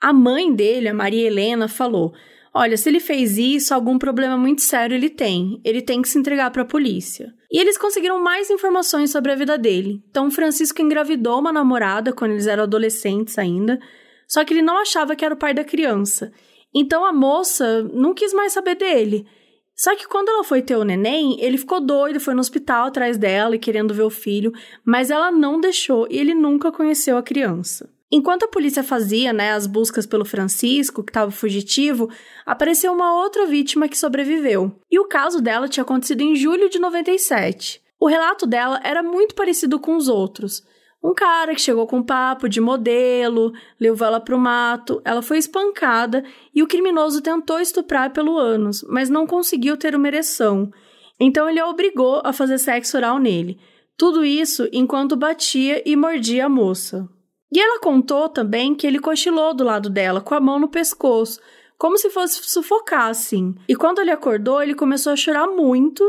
[0.00, 2.14] A mãe dele, a Maria Helena, falou:
[2.54, 5.60] Olha, se ele fez isso, algum problema muito sério ele tem.
[5.64, 7.34] Ele tem que se entregar para a polícia.
[7.50, 10.00] E eles conseguiram mais informações sobre a vida dele.
[10.08, 13.80] Então, Francisco engravidou uma namorada quando eles eram adolescentes ainda,
[14.26, 16.32] só que ele não achava que era o pai da criança.
[16.74, 19.26] Então, a moça não quis mais saber dele.
[19.76, 23.16] Só que quando ela foi ter o neném, ele ficou doido, foi no hospital atrás
[23.18, 24.52] dela e querendo ver o filho,
[24.84, 27.92] mas ela não deixou e ele nunca conheceu a criança.
[28.10, 32.08] Enquanto a polícia fazia né, as buscas pelo Francisco, que estava fugitivo,
[32.46, 34.70] apareceu uma outra vítima que sobreviveu.
[34.88, 37.82] E o caso dela tinha acontecido em julho de 97.
[37.98, 40.62] O relato dela era muito parecido com os outros.
[41.04, 45.36] Um cara que chegou com papo de modelo, levou ela para o mato, ela foi
[45.36, 50.72] espancada e o criminoso tentou estuprar pelo ânus, mas não conseguiu ter uma ereção.
[51.20, 53.60] Então ele a obrigou a fazer sexo oral nele.
[53.98, 57.06] Tudo isso enquanto batia e mordia a moça.
[57.52, 61.38] E ela contou também que ele cochilou do lado dela, com a mão no pescoço,
[61.76, 63.54] como se fosse sufocar, assim.
[63.68, 66.02] E quando ele acordou, ele começou a chorar muito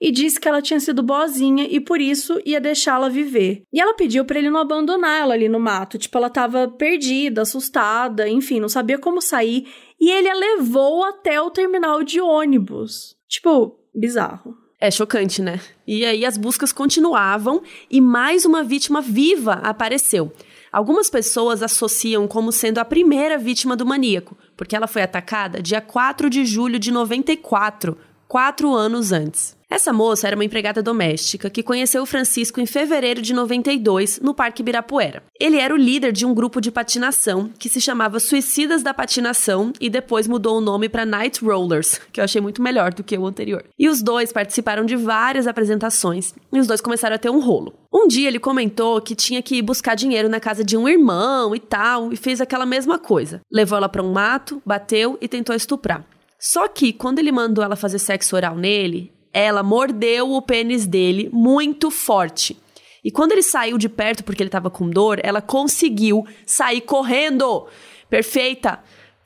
[0.00, 3.62] e disse que ela tinha sido boazinha e por isso ia deixá-la viver.
[3.72, 7.42] E ela pediu para ele não abandonar ela ali no mato, tipo, ela tava perdida,
[7.42, 9.68] assustada, enfim, não sabia como sair,
[10.00, 13.16] e ele a levou até o terminal de ônibus.
[13.28, 14.56] Tipo, bizarro.
[14.80, 15.60] É chocante, né?
[15.86, 20.32] E aí as buscas continuavam e mais uma vítima viva apareceu.
[20.72, 25.82] Algumas pessoas associam como sendo a primeira vítima do maníaco, porque ela foi atacada dia
[25.82, 29.59] 4 de julho de 94, quatro anos antes.
[29.70, 34.34] Essa moça era uma empregada doméstica que conheceu o Francisco em fevereiro de 92 no
[34.34, 35.22] Parque Ibirapuera.
[35.38, 39.72] Ele era o líder de um grupo de patinação que se chamava Suicidas da Patinação
[39.80, 43.16] e depois mudou o nome para Night Rollers, que eu achei muito melhor do que
[43.16, 43.64] o anterior.
[43.78, 47.72] E os dois participaram de várias apresentações e os dois começaram a ter um rolo.
[47.94, 51.54] Um dia ele comentou que tinha que ir buscar dinheiro na casa de um irmão
[51.54, 53.40] e tal, e fez aquela mesma coisa.
[53.50, 56.04] Levou ela para um mato, bateu e tentou estuprar.
[56.40, 61.30] Só que quando ele mandou ela fazer sexo oral nele, ela mordeu o pênis dele
[61.32, 62.56] muito forte.
[63.02, 67.66] E quando ele saiu de perto porque ele estava com dor, ela conseguiu sair correndo.
[68.08, 68.80] Perfeita.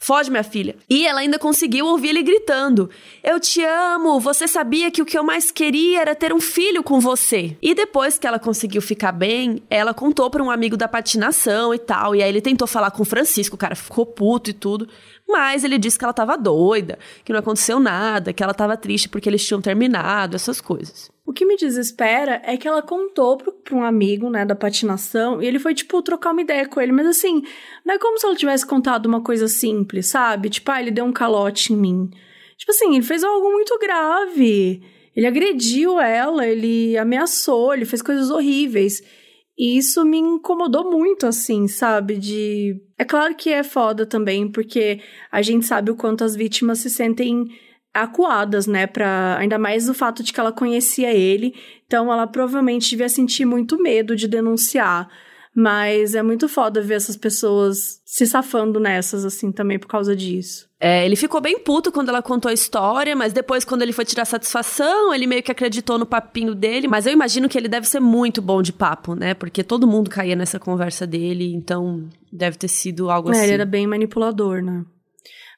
[0.05, 0.77] Foge, minha filha.
[0.87, 2.91] E ela ainda conseguiu ouvir ele gritando:
[3.23, 6.83] Eu te amo, você sabia que o que eu mais queria era ter um filho
[6.83, 7.57] com você.
[7.63, 11.79] E depois que ela conseguiu ficar bem, ela contou para um amigo da patinação e
[11.79, 12.15] tal.
[12.15, 14.87] E aí ele tentou falar com o Francisco, o cara ficou puto e tudo.
[15.27, 19.09] Mas ele disse que ela tava doida, que não aconteceu nada, que ela tava triste
[19.09, 21.14] porque eles tinham terminado, essas coisas.
[21.27, 25.43] O que me desespera é que ela contou pro, pra um amigo, né, da patinação,
[25.43, 27.43] e ele foi, tipo, trocar uma ideia com ele, mas assim,
[27.85, 30.51] não é como se ela tivesse contado uma coisa simples, sabe?
[30.51, 32.11] Tipo, ah, ele deu um calote em mim.
[32.59, 34.83] Tipo assim, ele fez algo muito grave.
[35.17, 39.03] Ele agrediu ela, ele ameaçou, ele fez coisas horríveis.
[39.57, 42.17] E isso me incomodou muito, assim, sabe?
[42.17, 42.77] De.
[42.99, 46.91] É claro que é foda também, porque a gente sabe o quanto as vítimas se
[46.91, 47.47] sentem
[47.95, 48.87] acuadas, né?
[48.87, 49.37] Pra...
[49.39, 51.55] Ainda mais o fato de que ela conhecia ele.
[51.87, 55.09] Então ela provavelmente devia sentir muito medo de denunciar.
[55.57, 60.69] Mas é muito foda ver essas pessoas se safando nessas, assim, também por causa disso.
[60.81, 64.05] É, ele ficou bem puto quando ela contou a história, mas depois, quando ele foi
[64.05, 66.89] tirar satisfação, ele meio que acreditou no papinho dele.
[66.89, 69.33] Mas eu imagino que ele deve ser muito bom de papo, né?
[69.33, 73.45] Porque todo mundo caía nessa conversa dele, então deve ter sido algo é, assim.
[73.45, 74.85] Ele era bem manipulador, né?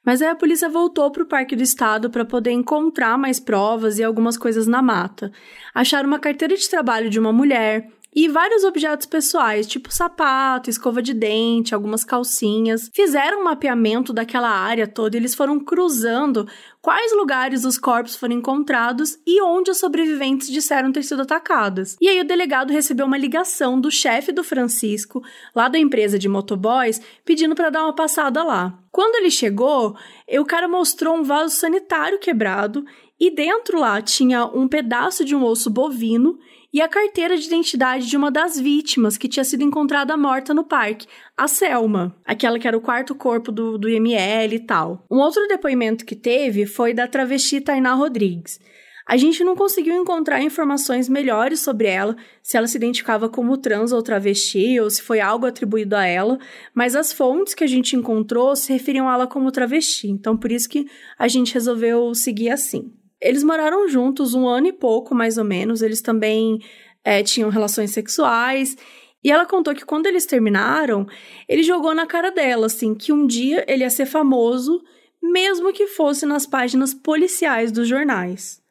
[0.06, 3.98] Mas aí a polícia voltou para o Parque do Estado para poder encontrar mais provas
[3.98, 5.32] e algumas coisas na mata.
[5.74, 11.02] Acharam uma carteira de trabalho de uma mulher, e vários objetos pessoais, tipo sapato, escova
[11.02, 12.90] de dente, algumas calcinhas.
[12.94, 16.48] Fizeram um mapeamento daquela área toda e eles foram cruzando
[16.80, 21.94] quais lugares os corpos foram encontrados e onde os sobreviventes disseram ter sido atacadas.
[22.00, 25.22] E aí o delegado recebeu uma ligação do chefe do Francisco,
[25.54, 28.78] lá da empresa de motoboys, pedindo para dar uma passada lá.
[28.90, 29.94] Quando ele chegou,
[30.26, 32.82] o cara mostrou um vaso sanitário quebrado
[33.18, 36.38] e dentro lá tinha um pedaço de um osso bovino
[36.72, 40.62] e a carteira de identidade de uma das vítimas que tinha sido encontrada morta no
[40.62, 45.02] parque, a Selma, aquela que era o quarto corpo do, do IML e tal.
[45.10, 48.60] Um outro depoimento que teve foi da travesti Tainá Rodrigues.
[49.08, 53.92] A gente não conseguiu encontrar informações melhores sobre ela, se ela se identificava como trans
[53.92, 56.38] ou travesti, ou se foi algo atribuído a ela,
[56.74, 60.50] mas as fontes que a gente encontrou se referiam a ela como travesti, então por
[60.50, 62.92] isso que a gente resolveu seguir assim.
[63.20, 65.82] Eles moraram juntos um ano e pouco, mais ou menos.
[65.82, 66.60] Eles também
[67.04, 68.76] é, tinham relações sexuais.
[69.24, 71.06] E ela contou que quando eles terminaram,
[71.48, 74.82] ele jogou na cara dela, assim, que um dia ele ia ser famoso,
[75.22, 78.62] mesmo que fosse nas páginas policiais dos jornais.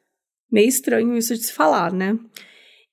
[0.52, 2.18] Meio estranho isso de se falar, né?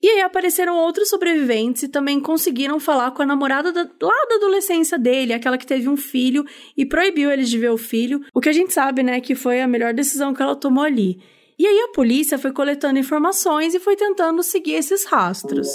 [0.02, 4.34] E aí apareceram outros sobreviventes e também conseguiram falar com a namorada da, lá da
[4.34, 6.44] adolescência dele, aquela que teve um filho
[6.76, 8.20] e proibiu eles de ver o filho.
[8.34, 11.20] O que a gente sabe, né, que foi a melhor decisão que ela tomou ali.
[11.62, 15.68] E aí a polícia foi coletando informações e foi tentando seguir esses rastros.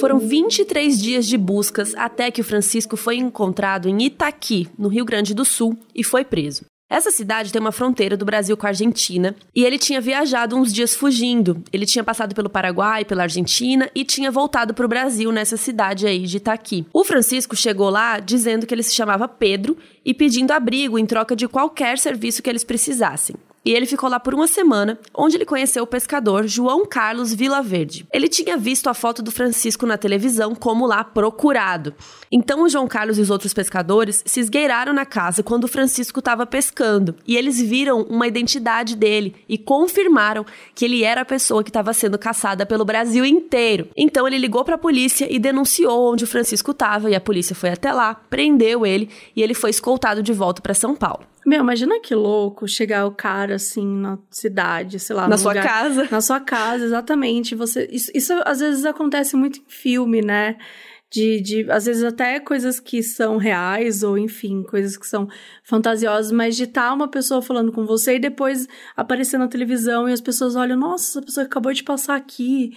[0.00, 5.04] Foram 23 dias de buscas até que o Francisco foi encontrado em Itaqui, no Rio
[5.04, 6.64] Grande do Sul, e foi preso.
[6.92, 10.70] Essa cidade tem uma fronteira do Brasil com a Argentina e ele tinha viajado uns
[10.70, 11.64] dias fugindo.
[11.72, 16.06] Ele tinha passado pelo Paraguai, pela Argentina e tinha voltado para o Brasil nessa cidade
[16.06, 16.84] aí de Itaqui.
[16.92, 19.74] O Francisco chegou lá dizendo que ele se chamava Pedro
[20.04, 23.36] e pedindo abrigo em troca de qualquer serviço que eles precisassem.
[23.64, 28.06] E ele ficou lá por uma semana, onde ele conheceu o pescador João Carlos Vilaverde.
[28.12, 31.94] Ele tinha visto a foto do Francisco na televisão como lá procurado.
[32.30, 36.18] Então o João Carlos e os outros pescadores se esgueiraram na casa quando o Francisco
[36.18, 40.44] estava pescando, e eles viram uma identidade dele e confirmaram
[40.74, 43.88] que ele era a pessoa que estava sendo caçada pelo Brasil inteiro.
[43.96, 47.54] Então ele ligou para a polícia e denunciou onde o Francisco estava, e a polícia
[47.54, 51.31] foi até lá, prendeu ele e ele foi escoltado de volta para São Paulo.
[51.44, 55.28] Meu, imagina que louco chegar o cara assim na cidade, sei lá.
[55.28, 56.08] Na sua lugar, casa.
[56.10, 57.54] Na sua casa, exatamente.
[57.54, 60.56] Você, isso, isso às vezes acontece muito em filme, né?
[61.10, 65.28] De, de, às vezes até coisas que são reais, ou enfim, coisas que são
[65.62, 70.08] fantasiosas, mas de estar tá uma pessoa falando com você e depois aparecer na televisão
[70.08, 72.72] e as pessoas olham, nossa, essa pessoa acabou de passar aqui.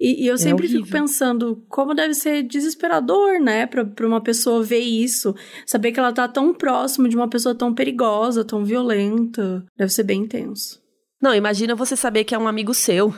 [0.00, 1.00] E, e eu É sempre fico horrível.
[1.00, 5.34] pensando como deve ser desesperador, né, pra, pra uma pessoa ver isso,
[5.66, 9.62] saber que ela tá tão próximo de uma pessoa tão perigosa, tão violenta.
[9.76, 10.80] Deve ser bem intenso.
[11.20, 13.12] Não, imagina você saber que é um amigo seu.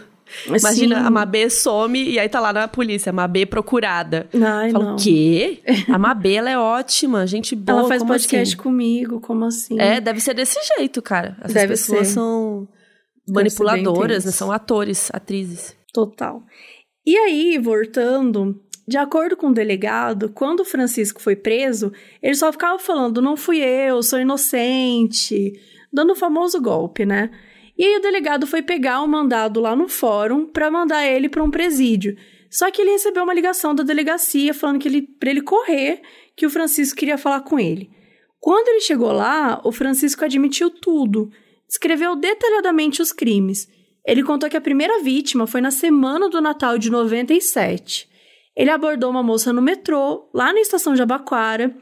[0.47, 1.07] Imagina, Sim.
[1.07, 4.27] a Mabê some e aí tá lá na polícia, Mabê procurada.
[4.35, 4.95] Ai, Fala, não.
[4.95, 5.61] o quê?
[5.92, 8.62] A Mabê, ela é ótima, gente boa, Ela faz podcast assim?
[8.62, 9.79] comigo, como assim?
[9.79, 11.37] É, deve ser desse jeito, cara.
[11.40, 12.14] Essas Deve pessoas ser.
[12.14, 12.66] são
[13.29, 14.31] manipuladoras, né?
[14.31, 15.77] São atores, atrizes.
[15.92, 16.42] Total.
[17.05, 22.53] E aí, voltando, de acordo com o delegado, quando o Francisco foi preso, ele só
[22.53, 25.53] ficava falando: não fui eu, sou inocente,
[25.93, 27.31] dando o famoso golpe, né?
[27.77, 31.43] E aí o delegado foi pegar o mandado lá no fórum para mandar ele para
[31.43, 32.17] um presídio.
[32.51, 36.03] Só que ele recebeu uma ligação da delegacia falando que ele para ele correr,
[36.37, 37.91] que o Francisco queria falar com ele.
[38.38, 41.31] Quando ele chegou lá, o Francisco admitiu tudo,
[41.67, 43.69] descreveu detalhadamente os crimes.
[44.07, 48.09] Ele contou que a primeira vítima foi na semana do Natal de 97.
[48.57, 51.75] Ele abordou uma moça no metrô, lá na estação de Abaquara.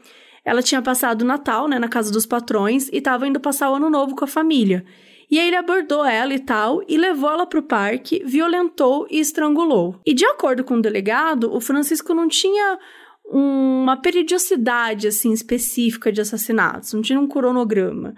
[0.45, 3.75] Ela tinha passado o Natal, né, na casa dos patrões e estava indo passar o
[3.75, 4.85] Ano Novo com a família.
[5.29, 9.19] E aí ele abordou ela e tal e levou ela para o parque, violentou e
[9.19, 9.99] estrangulou.
[10.05, 12.77] E de acordo com o delegado, o Francisco não tinha
[13.25, 18.13] uma periodicidade assim específica de assassinatos, não tinha um cronograma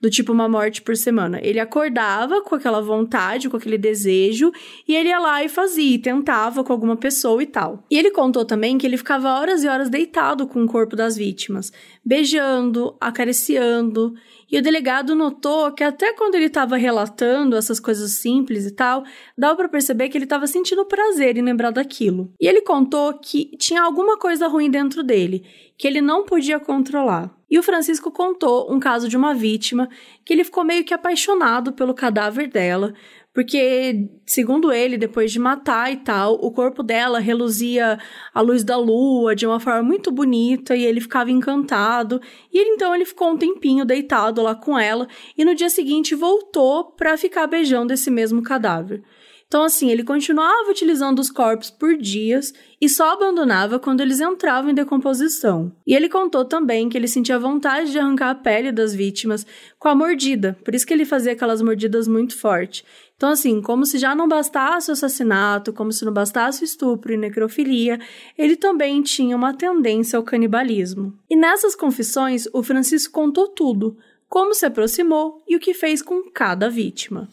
[0.00, 1.40] do tipo uma morte por semana.
[1.42, 4.52] Ele acordava com aquela vontade, com aquele desejo,
[4.86, 7.84] e ele ia lá e fazia, e tentava com alguma pessoa e tal.
[7.90, 11.16] E ele contou também que ele ficava horas e horas deitado com o corpo das
[11.16, 11.72] vítimas,
[12.04, 14.14] beijando, acariciando.
[14.50, 19.04] E o delegado notou que até quando ele estava relatando essas coisas simples e tal,
[19.36, 22.32] dava para perceber que ele estava sentindo prazer em lembrar daquilo.
[22.40, 25.44] E ele contou que tinha alguma coisa ruim dentro dele,
[25.76, 27.37] que ele não podia controlar.
[27.50, 29.88] E o Francisco contou um caso de uma vítima
[30.24, 32.92] que ele ficou meio que apaixonado pelo cadáver dela,
[33.32, 37.98] porque, segundo ele, depois de matar e tal, o corpo dela reluzia
[38.34, 42.20] a luz da lua de uma forma muito bonita e ele ficava encantado.
[42.52, 45.06] E ele, então ele ficou um tempinho deitado lá com ela
[45.36, 49.04] e no dia seguinte voltou para ficar beijando esse mesmo cadáver.
[49.46, 54.70] Então, assim, ele continuava utilizando os corpos por dias e só abandonava quando eles entravam
[54.70, 55.72] em decomposição.
[55.86, 59.46] E ele contou também que ele sentia vontade de arrancar a pele das vítimas
[59.78, 62.84] com a mordida, por isso que ele fazia aquelas mordidas muito fortes.
[63.16, 67.12] Então, assim, como se já não bastasse o assassinato, como se não bastasse o estupro
[67.12, 67.98] e necrofilia,
[68.38, 71.12] ele também tinha uma tendência ao canibalismo.
[71.28, 73.96] E nessas confissões, o Francisco contou tudo,
[74.28, 77.28] como se aproximou e o que fez com cada vítima.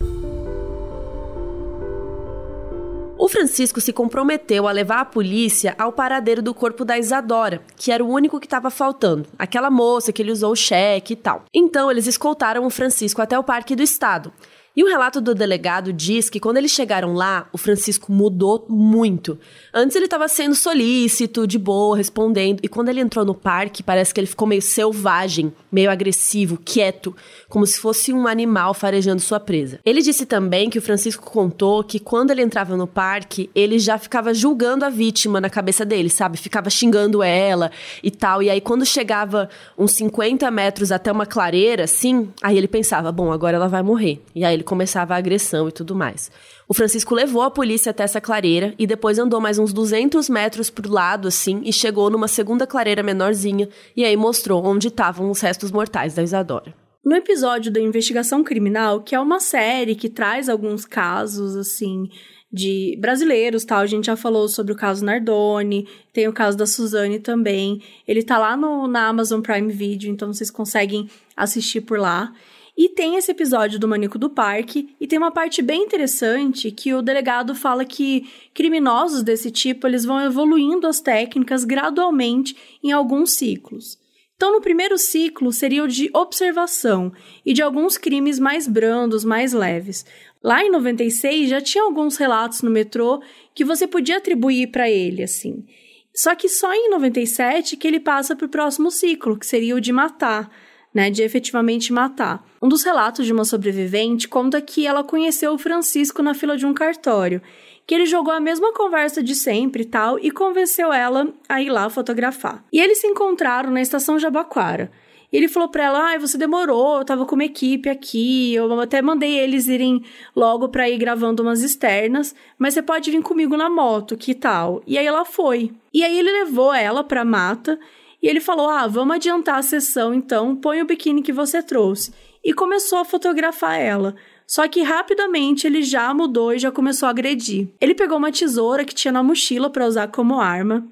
[3.26, 7.92] O Francisco se comprometeu a levar a polícia ao paradeiro do corpo da Isadora, que
[7.92, 11.44] era o único que estava faltando, aquela moça que ele usou o cheque e tal.
[11.52, 14.32] Então eles escoltaram o Francisco até o Parque do Estado.
[14.76, 19.40] E o relato do delegado diz que quando eles chegaram lá, o Francisco mudou muito.
[19.74, 24.14] Antes ele estava sendo solícito, de boa, respondendo, e quando ele entrou no parque, parece
[24.14, 27.16] que ele ficou meio selvagem, meio agressivo, quieto,
[27.56, 29.80] como se fosse um animal farejando sua presa.
[29.86, 33.98] Ele disse também que o Francisco contou que quando ele entrava no parque, ele já
[33.98, 36.38] ficava julgando a vítima na cabeça dele, sabe?
[36.38, 37.72] Ficava xingando ela
[38.04, 38.44] e tal.
[38.44, 43.32] E aí quando chegava uns 50 metros até uma clareira, assim, aí ele pensava, bom,
[43.32, 44.22] agora ela vai morrer.
[44.36, 46.30] E aí ele começava a agressão e tudo mais.
[46.68, 50.70] O Francisco levou a polícia até essa clareira e depois andou mais uns 200 metros
[50.70, 55.40] pro lado, assim, e chegou numa segunda clareira menorzinha e aí mostrou onde estavam os
[55.40, 56.84] restos mortais da Isadora.
[57.06, 62.10] No episódio da Investigação Criminal, que é uma série que traz alguns casos, assim,
[62.52, 63.82] de brasileiros, tal.
[63.82, 67.80] A gente já falou sobre o caso Nardoni, tem o caso da Suzane também.
[68.08, 71.08] Ele tá lá no, na Amazon Prime Video, então vocês conseguem
[71.38, 72.34] assistir por lá.
[72.76, 76.92] E tem esse episódio do Manico do Parque, e tem uma parte bem interessante que
[76.92, 83.30] o delegado fala que criminosos desse tipo, eles vão evoluindo as técnicas gradualmente em alguns
[83.30, 84.04] ciclos.
[84.36, 87.12] Então, no primeiro ciclo seria o de observação
[87.46, 90.06] e de alguns crimes mais brandos, mais leves.
[90.44, 93.22] Lá em 96 já tinha alguns relatos no metrô
[93.54, 95.66] que você podia atribuir para ele, assim.
[96.14, 99.82] Só que só em 97 que ele passa para o próximo ciclo, que seria o
[99.82, 100.52] de matar
[100.96, 102.42] né, de efetivamente matar.
[102.62, 106.66] Um dos relatos de uma sobrevivente conta que ela conheceu o Francisco na fila de
[106.66, 107.42] um cartório,
[107.86, 111.70] que ele jogou a mesma conversa de sempre e tal e convenceu ela a ir
[111.70, 112.64] lá fotografar.
[112.72, 114.92] E eles se encontraram na estação Jabaquara.
[115.32, 119.02] Ele falou para ela: "Ah, você demorou, eu tava com uma equipe aqui, eu até
[119.02, 120.04] mandei eles irem
[120.36, 124.82] logo para ir gravando umas externas, mas você pode vir comigo na moto, que tal?".
[124.88, 125.72] E aí ela foi.
[125.94, 127.78] E aí ele levou ela para mata
[128.22, 132.14] e ele falou: Ah, vamos adiantar a sessão então, põe o biquíni que você trouxe.
[132.44, 134.16] E começou a fotografar ela.
[134.48, 137.70] Só que rapidamente ele já mudou e já começou a agredir.
[137.82, 140.88] Ele pegou uma tesoura que tinha na mochila para usar como arma,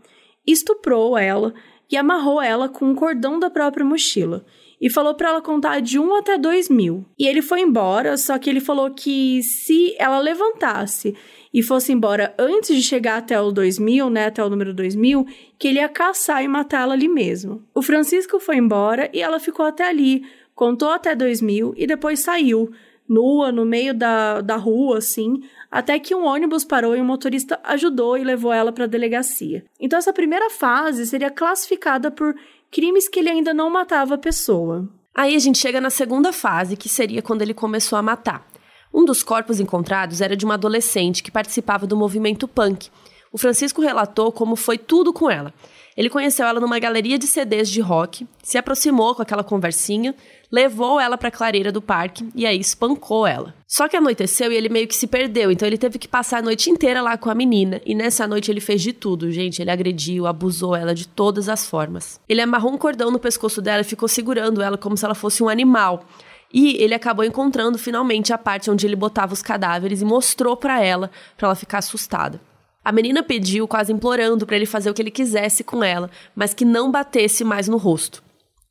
[0.46, 1.54] estuprou ela
[1.92, 4.44] e amarrou ela com um cordão da própria mochila.
[4.82, 7.06] E falou para ela contar de 1 até 2 mil.
[7.18, 11.16] E ele foi embora, só que ele falou que se ela levantasse
[11.54, 15.26] e fosse embora antes de chegar até o 2000, né, até o número 2000,
[15.58, 17.64] que ele ia caçar e matar ela ali mesmo.
[17.74, 20.26] O Francisco foi embora e ela ficou até ali,
[20.56, 22.72] contou até 2000 e depois saiu,
[23.08, 27.60] nua, no meio da, da rua, assim, até que um ônibus parou e o motorista
[27.64, 29.66] ajudou e levou ela para a delegacia.
[29.80, 32.36] Então essa primeira fase seria classificada por
[32.72, 34.90] crimes que ele ainda não matava a pessoa.
[35.16, 38.48] Aí a gente chega na segunda fase, que seria quando ele começou a matar.
[38.94, 42.90] Um dos corpos encontrados era de uma adolescente que participava do movimento punk.
[43.32, 45.54] O Francisco relatou como foi tudo com ela.
[45.96, 50.16] Ele conheceu ela numa galeria de CDs de rock, se aproximou com aquela conversinha,
[50.52, 53.54] levou ela para a clareira do parque e aí espancou ela.
[53.68, 56.42] Só que anoiteceu e ele meio que se perdeu, então ele teve que passar a
[56.42, 57.82] noite inteira lá com a menina.
[57.86, 59.62] E nessa noite ele fez de tudo, gente.
[59.62, 62.20] Ele agrediu, abusou ela de todas as formas.
[62.30, 65.42] Ele amarrou um cordão no pescoço dela e ficou segurando ela como se ela fosse
[65.42, 66.06] um animal.
[66.54, 70.80] E ele acabou encontrando finalmente a parte onde ele botava os cadáveres e mostrou para
[70.84, 72.40] ela, para ela ficar assustada.
[72.84, 76.54] A menina pediu, quase implorando para ele fazer o que ele quisesse com ela, mas
[76.54, 78.22] que não batesse mais no rosto.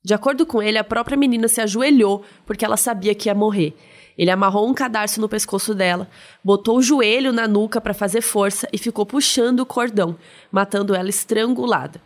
[0.04, 3.74] De acordo com ele, a própria menina se ajoelhou porque ela sabia que ia morrer.
[4.18, 6.08] Ele amarrou um cadarço no pescoço dela,
[6.44, 10.16] botou o joelho na nuca para fazer força e ficou puxando o cordão,
[10.50, 12.00] matando ela estrangulada.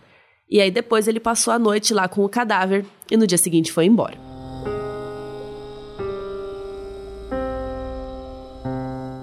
[0.48, 3.72] E aí depois ele passou a noite lá com o cadáver e no dia seguinte
[3.72, 4.35] foi embora.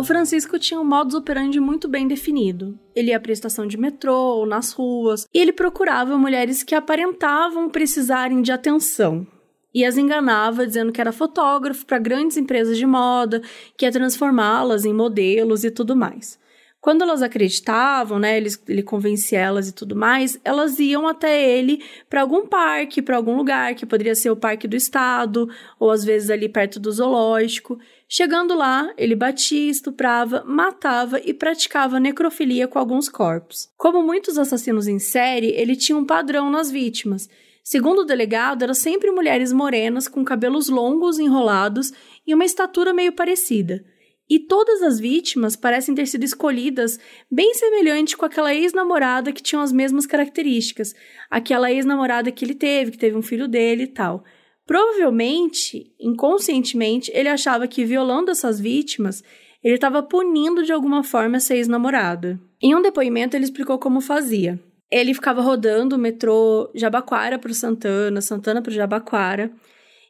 [0.03, 2.77] O Francisco tinha um modus operandi muito bem definido.
[2.93, 7.69] Ele ia à prestação de metrô ou nas ruas, e ele procurava mulheres que aparentavam
[7.69, 9.25] precisarem de atenção.
[9.73, 13.41] E as enganava dizendo que era fotógrafo para grandes empresas de moda,
[13.77, 16.37] que ia transformá-las em modelos e tudo mais.
[16.83, 21.81] Quando elas acreditavam, né, ele, ele convencia elas e tudo mais, elas iam até ele
[22.09, 25.49] para algum parque, para algum lugar, que poderia ser o parque do estado,
[25.79, 27.79] ou às vezes ali perto do zoológico.
[28.15, 33.71] Chegando lá, ele batia, estuprava, matava e praticava necrofilia com alguns corpos.
[33.75, 37.27] Como muitos assassinos em série, ele tinha um padrão nas vítimas.
[37.63, 41.91] Segundo o delegado, eram sempre mulheres morenas com cabelos longos enrolados
[42.27, 43.83] e uma estatura meio parecida.
[44.29, 46.99] E todas as vítimas parecem ter sido escolhidas
[47.31, 50.93] bem semelhante com aquela ex-namorada que tinha as mesmas características,
[51.31, 54.23] aquela ex-namorada que ele teve, que teve um filho dele e tal.
[54.65, 59.23] Provavelmente, inconscientemente, ele achava que violando essas vítimas,
[59.63, 62.39] ele estava punindo de alguma forma essa ex-namorada.
[62.61, 64.59] Em um depoimento, ele explicou como fazia.
[64.89, 69.51] Ele ficava rodando o metrô Jabaquara para o Santana, Santana para o Jabaquara,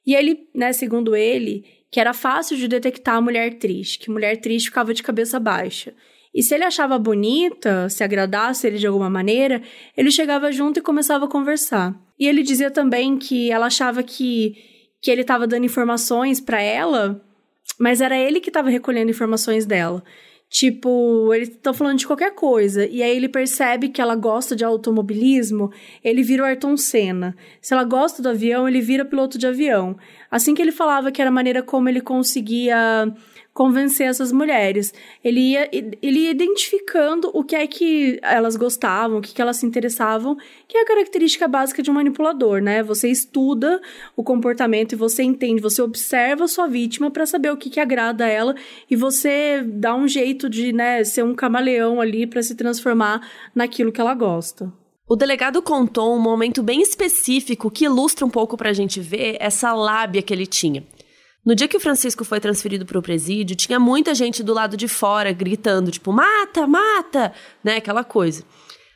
[0.05, 4.35] e ele, né, segundo ele, que era fácil de detectar a mulher triste, que mulher
[4.37, 5.93] triste ficava de cabeça baixa.
[6.33, 9.61] E se ele achava bonita, se agradasse ele de alguma maneira,
[9.95, 11.95] ele chegava junto e começava a conversar.
[12.19, 14.55] E ele dizia também que ela achava que,
[15.01, 17.23] que ele estava dando informações para ela,
[17.79, 20.03] mas era ele que estava recolhendo informações dela.
[20.49, 22.85] Tipo, eles estão falando de qualquer coisa.
[22.85, 25.71] E aí ele percebe que ela gosta de automobilismo,
[26.03, 27.35] ele vira o Ayrton Senna.
[27.59, 29.97] Se ela gosta do avião, ele vira piloto de avião.
[30.29, 33.11] Assim que ele falava que era a maneira como ele conseguia
[33.53, 34.93] convencer essas mulheres.
[35.23, 39.57] Ele ia, ele ia identificando o que é que elas gostavam, o que, que elas
[39.57, 40.35] se interessavam,
[40.67, 42.81] que é a característica básica de um manipulador, né?
[42.81, 43.79] Você estuda
[44.15, 47.79] o comportamento e você entende, você observa a sua vítima para saber o que, que
[47.79, 48.55] agrada a ela
[48.89, 53.21] e você dá um jeito de, né, ser um camaleão ali para se transformar
[53.53, 54.71] naquilo que ela gosta.
[55.07, 59.37] O delegado contou um momento bem específico que ilustra um pouco para a gente ver
[59.39, 60.83] essa lábia que ele tinha.
[61.45, 64.77] No dia que o Francisco foi transferido para o presídio, tinha muita gente do lado
[64.77, 67.75] de fora gritando, tipo, mata, mata, né?
[67.75, 68.43] Aquela coisa.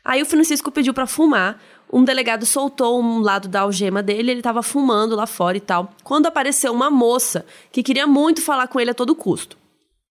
[0.02, 1.60] Aí o Francisco pediu para fumar.
[1.92, 5.92] Um delegado soltou um lado da algema dele, ele estava fumando lá fora e tal.
[6.02, 9.58] Quando apareceu uma moça que queria muito falar com ele a todo custo.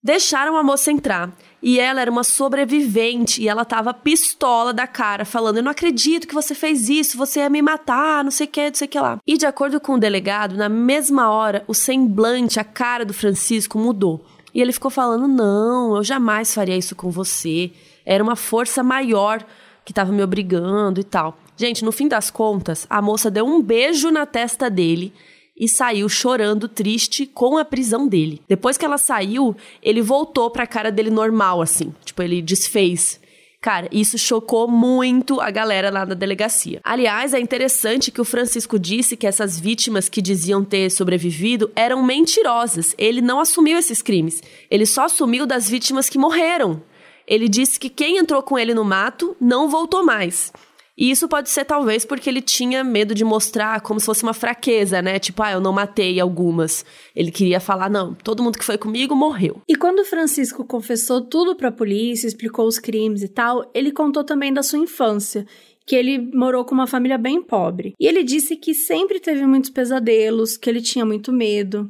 [0.08, 1.30] Deixaram a moça entrar.
[1.62, 6.26] E ela era uma sobrevivente e ela tava pistola da cara, falando: Eu não acredito
[6.26, 8.89] que você fez isso, você ia me matar, não sei o que, não sei o
[8.89, 9.18] que lá.
[9.28, 13.78] E de acordo com o delegado, na mesma hora, o semblante, a cara do Francisco
[13.78, 14.24] mudou.
[14.53, 17.70] E ele ficou falando: Não, eu jamais faria isso com você.
[18.05, 19.45] Era uma força maior
[19.84, 21.38] que tava me obrigando e tal.
[21.58, 25.12] Gente, no fim das contas, a moça deu um beijo na testa dele
[25.58, 28.41] e saiu chorando triste com a prisão dele.
[28.47, 31.93] Depois que ela saiu, ele voltou pra cara dele normal, assim.
[32.05, 33.20] Tipo, ele desfez.
[33.60, 36.80] Cara, isso chocou muito a galera lá da delegacia.
[36.84, 42.03] Aliás, é interessante que o Francisco disse que essas vítimas que diziam ter sobrevivido eram
[42.03, 42.93] mentirosas.
[42.97, 44.43] Ele não assumiu esses crimes.
[44.70, 46.82] Ele só assumiu das vítimas que morreram.
[47.28, 50.53] Ele disse que quem entrou com ele no mato não voltou mais.
[50.98, 54.34] E isso pode ser talvez porque ele tinha medo de mostrar como se fosse uma
[54.34, 55.20] fraqueza, né?
[55.20, 56.84] Tipo, ah, eu não matei algumas.
[57.16, 59.62] Ele queria falar, não, todo mundo que foi comigo morreu.
[59.68, 64.24] E quando Francisco confessou tudo para a polícia, explicou os crimes e tal, ele contou
[64.24, 65.45] também da sua infância
[65.86, 67.93] que ele morou com uma família bem pobre.
[67.98, 71.89] E ele disse que sempre teve muitos pesadelos, que ele tinha muito medo.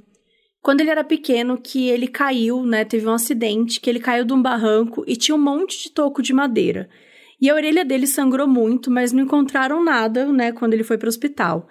[0.62, 2.86] Quando ele era pequeno, que ele caiu, né?
[2.86, 6.22] Teve um acidente, que ele caiu de um barranco e tinha um monte de toco
[6.22, 6.88] de madeira.
[7.39, 11.07] E a orelha dele sangrou muito, mas não encontraram nada, né, quando ele foi para
[11.07, 11.67] o hospital.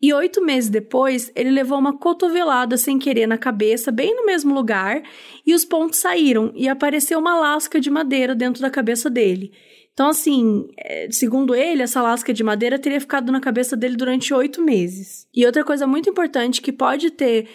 [0.00, 4.54] E oito meses depois, ele levou uma cotovelada sem querer na cabeça, bem no mesmo
[4.54, 5.02] lugar,
[5.44, 9.52] e os pontos saíram e apareceu uma lasca de madeira dentro da cabeça dele.
[9.92, 14.32] Então, assim, é, segundo ele, essa lasca de madeira teria ficado na cabeça dele durante
[14.32, 15.26] oito meses.
[15.34, 17.48] E outra coisa muito importante que pode ter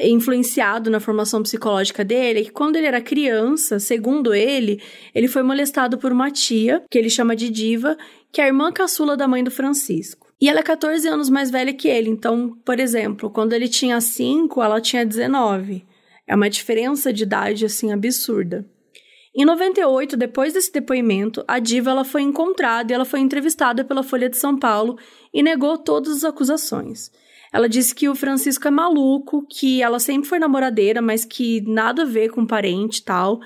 [0.00, 4.82] influenciado na formação psicológica dele é que quando ele era criança, segundo ele,
[5.14, 7.96] ele foi molestado por uma tia, que ele chama de Diva,
[8.30, 10.28] que é a irmã caçula da mãe do Francisco.
[10.40, 14.00] E ela é 14 anos mais velha que ele, então, por exemplo, quando ele tinha
[14.00, 15.84] 5, ela tinha 19.
[16.26, 18.64] É uma diferença de idade assim absurda.
[19.34, 24.02] Em 98, depois desse depoimento, a diva ela foi encontrada e ela foi entrevistada pela
[24.02, 24.98] Folha de São Paulo
[25.32, 27.10] e negou todas as acusações.
[27.52, 32.02] Ela disse que o Francisco é maluco, que ela sempre foi namoradeira, mas que nada
[32.02, 33.40] a ver com parente e tal.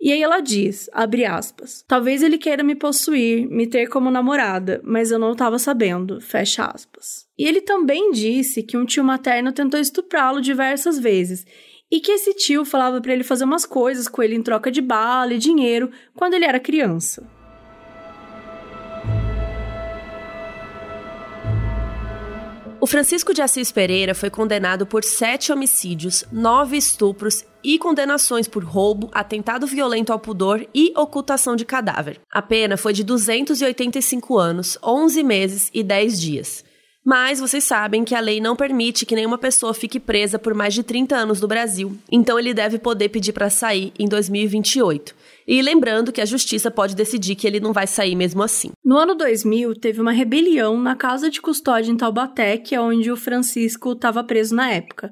[0.00, 4.80] E aí ela diz, abre aspas, talvez ele queira me possuir, me ter como namorada,
[4.84, 7.26] mas eu não estava sabendo, fecha aspas.
[7.36, 11.44] E ele também disse que um tio materno tentou estuprá-lo diversas vezes
[11.90, 14.80] e que esse tio falava para ele fazer umas coisas com ele em troca de
[14.80, 17.37] bala e dinheiro quando ele era criança.
[22.88, 29.10] Francisco de Assis Pereira foi condenado por sete homicídios, nove estupros e condenações por roubo,
[29.12, 32.18] atentado violento ao pudor e ocultação de cadáver.
[32.32, 36.64] A pena foi de 285 anos, 11 meses e 10 dias.
[37.04, 40.72] Mas vocês sabem que a lei não permite que nenhuma pessoa fique presa por mais
[40.72, 45.14] de 30 anos no Brasil, então ele deve poder pedir para sair em 2028.
[45.50, 48.70] E lembrando que a justiça pode decidir que ele não vai sair mesmo assim.
[48.84, 53.10] No ano 2000, teve uma rebelião na casa de custódia em Taubaté, que é onde
[53.10, 55.10] o Francisco estava preso na época.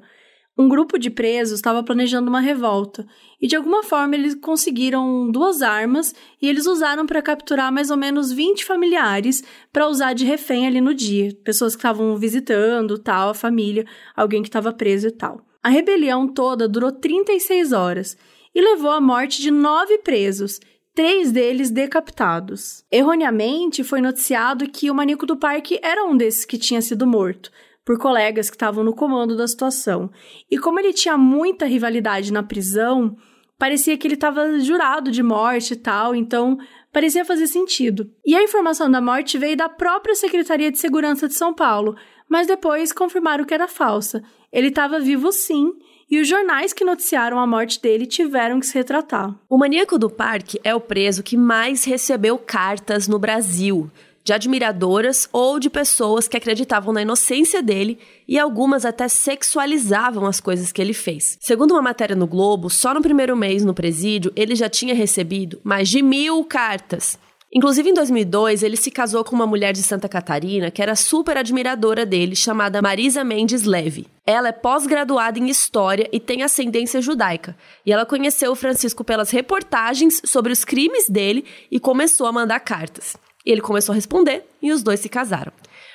[0.55, 3.03] Um grupo de presos estava planejando uma revolta
[3.41, 7.97] e de alguma forma eles conseguiram duas armas e eles usaram para capturar mais ou
[7.97, 13.29] menos 20 familiares para usar de refém ali no dia, pessoas que estavam visitando, tal,
[13.29, 13.85] a família,
[14.15, 15.41] alguém que estava preso e tal.
[15.63, 18.15] A rebelião toda durou 36 horas
[18.57, 20.59] e levou à morte de nove presos,
[20.95, 22.83] três deles decapitados.
[22.91, 27.51] Erroneamente, foi noticiado que o maníaco do parque era um desses que tinha sido morto,
[27.85, 30.09] por colegas que estavam no comando da situação.
[30.49, 33.15] E como ele tinha muita rivalidade na prisão,
[33.59, 36.57] parecia que ele estava jurado de morte e tal, então
[36.91, 38.09] parecia fazer sentido.
[38.25, 41.95] E a informação da morte veio da própria Secretaria de Segurança de São Paulo,
[42.27, 44.23] mas depois confirmaram que era falsa.
[44.51, 45.73] Ele estava vivo sim
[46.09, 49.35] e os jornais que noticiaram a morte dele tiveram que se retratar.
[49.49, 53.89] O maníaco do parque é o preso que mais recebeu cartas no Brasil.
[54.23, 57.97] de admiradoras ou de pessoas que acreditavam na inocência dele
[58.27, 61.37] e algumas até sexualizavam as coisas que ele fez.
[61.39, 65.61] Segundo uma matéria no Globo, só no primeiro mês no presídio ele já tinha recebido
[65.63, 67.17] mais de mil cartas.
[67.53, 71.37] Inclusive, em 2002, ele se casou com uma mulher de Santa Catarina que era super
[71.37, 74.05] admiradora dele, chamada Marisa Mendes Leve.
[74.25, 77.55] Ela é pós-graduada em História e tem ascendência judaica.
[77.85, 82.59] E ela conheceu o Francisco pelas reportagens sobre os crimes dele e começou a mandar
[82.59, 83.15] cartas.
[83.45, 85.53] E ele começou a responder e os dois se casaram.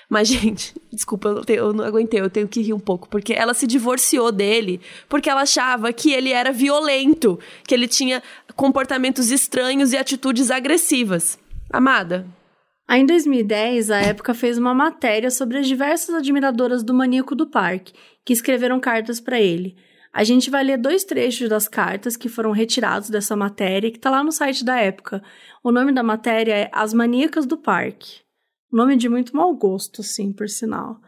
[0.09, 3.09] Mas, gente, desculpa, eu não, tenho, eu não, aguentei, eu tenho que rir um pouco,
[3.11, 8.23] porque ela se divorciou dele porque ela achava que ele era violento, que ele tinha
[8.57, 11.39] comportamentos estranhos e atitudes agressivas.
[11.73, 12.27] Amada.
[12.87, 17.47] Aí, em 2010, a época fez uma matéria sobre as diversas admiradoras do maníaco do
[17.47, 17.95] parque,
[18.25, 19.77] que escreveram cartas para ele.
[20.12, 24.11] A gente vai ler dois trechos das cartas que foram retirados dessa matéria, que está
[24.11, 25.23] lá no site da época.
[25.64, 28.20] O nome da matéria é As Maníacas do Parque.
[28.70, 31.01] Nome de muito mau gosto, sim, por sinal.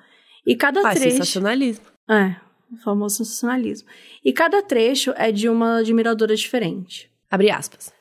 [0.47, 1.17] E cada Faz trecho.
[1.17, 1.85] sensacionalismo.
[2.09, 2.37] É,
[2.73, 3.89] o famoso sensacionalismo.
[4.25, 7.11] E cada trecho é de uma admiradora diferente.
[7.31, 7.94] Abre aspas.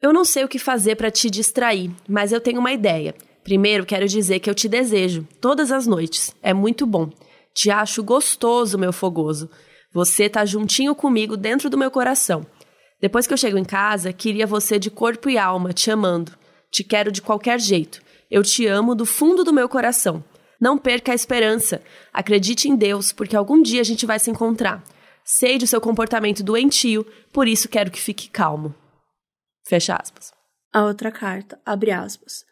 [0.00, 3.14] Eu não sei o que fazer para te distrair, mas eu tenho uma ideia.
[3.42, 6.34] Primeiro, quero dizer que eu te desejo, todas as noites.
[6.42, 7.10] É muito bom.
[7.54, 9.48] Te acho gostoso, meu fogoso.
[9.92, 12.46] Você tá juntinho comigo dentro do meu coração.
[13.00, 16.32] Depois que eu chego em casa, queria você de corpo e alma, te amando.
[16.70, 18.02] Te quero de qualquer jeito.
[18.30, 20.22] Eu te amo do fundo do meu coração.
[20.60, 21.80] Não perca a esperança.
[22.12, 24.84] Acredite em Deus, porque algum dia a gente vai se encontrar.
[25.24, 28.74] Sei do seu comportamento doentio, por isso quero que fique calmo.
[29.66, 30.32] Fecha aspas.
[30.72, 32.44] A outra carta, abre aspas.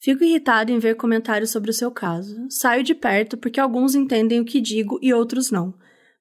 [0.00, 2.46] Fico irritado em ver comentários sobre o seu caso.
[2.48, 5.74] Saio de perto porque alguns entendem o que digo e outros não.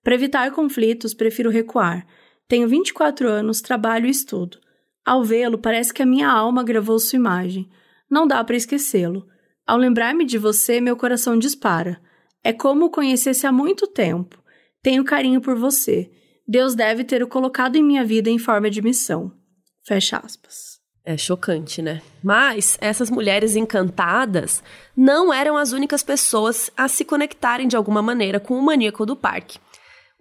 [0.04, 2.06] Para evitar conflitos, prefiro recuar.
[2.48, 4.60] Tenho 24 anos, trabalho e estudo.
[5.06, 7.70] Ao vê-lo, parece que a minha alma gravou sua imagem.
[8.10, 9.28] Não dá para esquecê-lo.
[9.68, 12.02] Ao lembrar-me de você, meu coração dispara.
[12.44, 14.42] É como o conhecesse há muito tempo.
[14.82, 16.12] Tenho carinho por você.
[16.48, 19.39] Deus deve ter o colocado em minha vida em forma de missão.
[19.84, 20.80] Fecha aspas.
[21.04, 22.02] É chocante, né?
[22.24, 24.62] Mas essas mulheres encantadas
[24.96, 29.16] não eram as únicas pessoas a se conectarem de alguma maneira com o maníaco do
[29.16, 29.60] parque.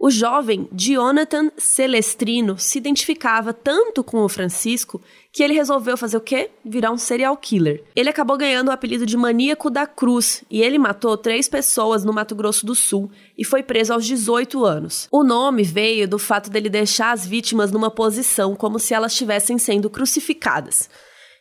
[0.01, 6.21] O jovem Jonathan Celestrino se identificava tanto com o Francisco que ele resolveu fazer o
[6.21, 6.53] quê?
[6.65, 7.83] Virar um serial killer.
[7.97, 12.13] Ele acabou ganhando o apelido de Maníaco da Cruz e ele matou três pessoas no
[12.13, 15.09] Mato Grosso do Sul e foi preso aos 18 anos.
[15.11, 19.59] O nome veio do fato dele deixar as vítimas numa posição como se elas estivessem
[19.59, 20.89] sendo crucificadas.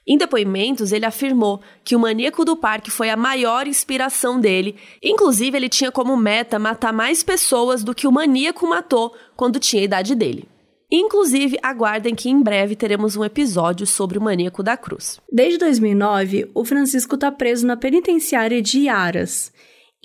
[0.08, 4.78] Em depoimentos, ele afirmou que o maníaco do parque foi a maior inspiração dele.
[5.04, 9.82] Inclusive, ele tinha como meta matar mais pessoas do que o maníaco matou quando tinha
[9.82, 10.48] a idade dele.
[10.90, 15.20] Inclusive, aguardem que em breve teremos um episódio sobre o maníaco da cruz.
[15.30, 19.52] Desde 2009, o Francisco está preso na penitenciária de Aras.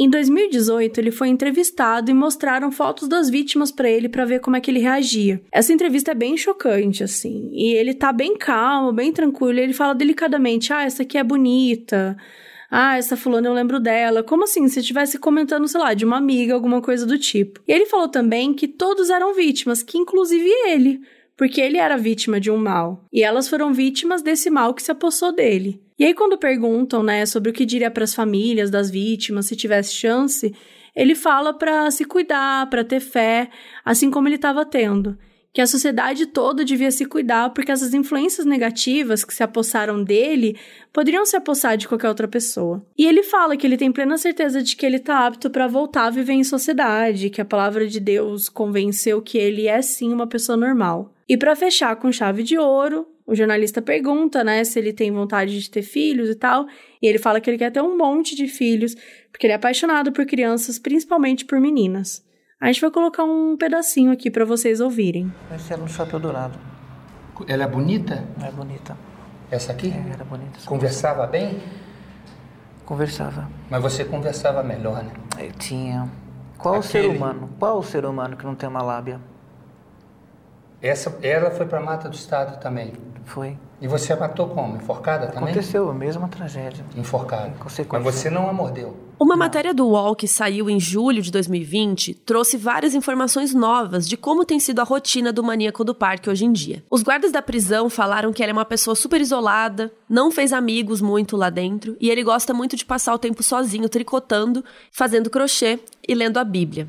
[0.02, 4.56] Em 2018, ele foi entrevistado e mostraram fotos das vítimas para ele para ver como
[4.56, 5.40] é que ele reagia.
[5.52, 7.48] Essa entrevista é bem chocante, assim.
[7.52, 9.60] E ele tá bem calmo, bem tranquilo.
[9.60, 12.16] Ele fala delicadamente: ah, essa aqui é bonita.
[12.68, 14.24] Ah, essa fulana eu lembro dela.
[14.24, 14.66] Como assim?
[14.66, 17.60] Se estivesse comentando, sei lá, de uma amiga, alguma coisa do tipo.
[17.68, 21.00] E ele falou também que todos eram vítimas, que inclusive ele
[21.36, 24.90] porque ele era vítima de um mal, e elas foram vítimas desse mal que se
[24.90, 25.82] apossou dele.
[25.98, 29.56] E aí quando perguntam, né, sobre o que diria para as famílias das vítimas se
[29.56, 30.54] tivesse chance,
[30.94, 33.48] ele fala para se cuidar, para ter fé,
[33.84, 35.16] assim como ele estava tendo
[35.52, 40.56] que a sociedade toda devia se cuidar porque essas influências negativas que se apossaram dele
[40.92, 42.84] poderiam se apossar de qualquer outra pessoa.
[42.96, 46.06] E ele fala que ele tem plena certeza de que ele está apto para voltar
[46.06, 50.26] a viver em sociedade, que a palavra de Deus convenceu que ele é sim uma
[50.26, 51.12] pessoa normal.
[51.32, 55.58] E para fechar com chave de ouro, o jornalista pergunta, né, se ele tem vontade
[55.58, 56.66] de ter filhos e tal,
[57.00, 58.94] e ele fala que ele quer ter um monte de filhos,
[59.30, 62.22] porque ele é apaixonado por crianças, principalmente por meninas.
[62.60, 65.32] A gente vai colocar um pedacinho aqui para vocês ouvirem.
[65.56, 66.58] Esse era um chapéu dourado.
[67.48, 68.22] Ela é bonita?
[68.46, 68.94] É bonita.
[69.50, 69.88] Essa aqui?
[69.90, 70.58] É, era bonita.
[70.66, 71.62] Conversava bem?
[72.84, 73.48] Conversava.
[73.70, 75.12] Mas você conversava melhor, né?
[75.38, 76.10] Eu tinha.
[76.58, 77.50] Qual Aquele- o ser humano?
[77.58, 79.18] Qual o ser humano que não tem uma lábia?
[80.82, 82.92] Essa, ela foi para Mata do Estado também.
[83.24, 83.56] Foi.
[83.80, 84.76] E você a matou como?
[84.76, 85.50] Enforcada também?
[85.50, 86.84] Aconteceu a mesma tragédia.
[86.96, 87.52] Enforcada.
[87.92, 88.96] Mas você não a mordeu.
[89.18, 94.16] Uma matéria do UOL que saiu em julho de 2020 trouxe várias informações novas de
[94.16, 96.82] como tem sido a rotina do maníaco do parque hoje em dia.
[96.90, 101.00] Os guardas da prisão falaram que ele é uma pessoa super isolada, não fez amigos
[101.00, 105.78] muito lá dentro e ele gosta muito de passar o tempo sozinho tricotando, fazendo crochê
[106.06, 106.88] e lendo a Bíblia.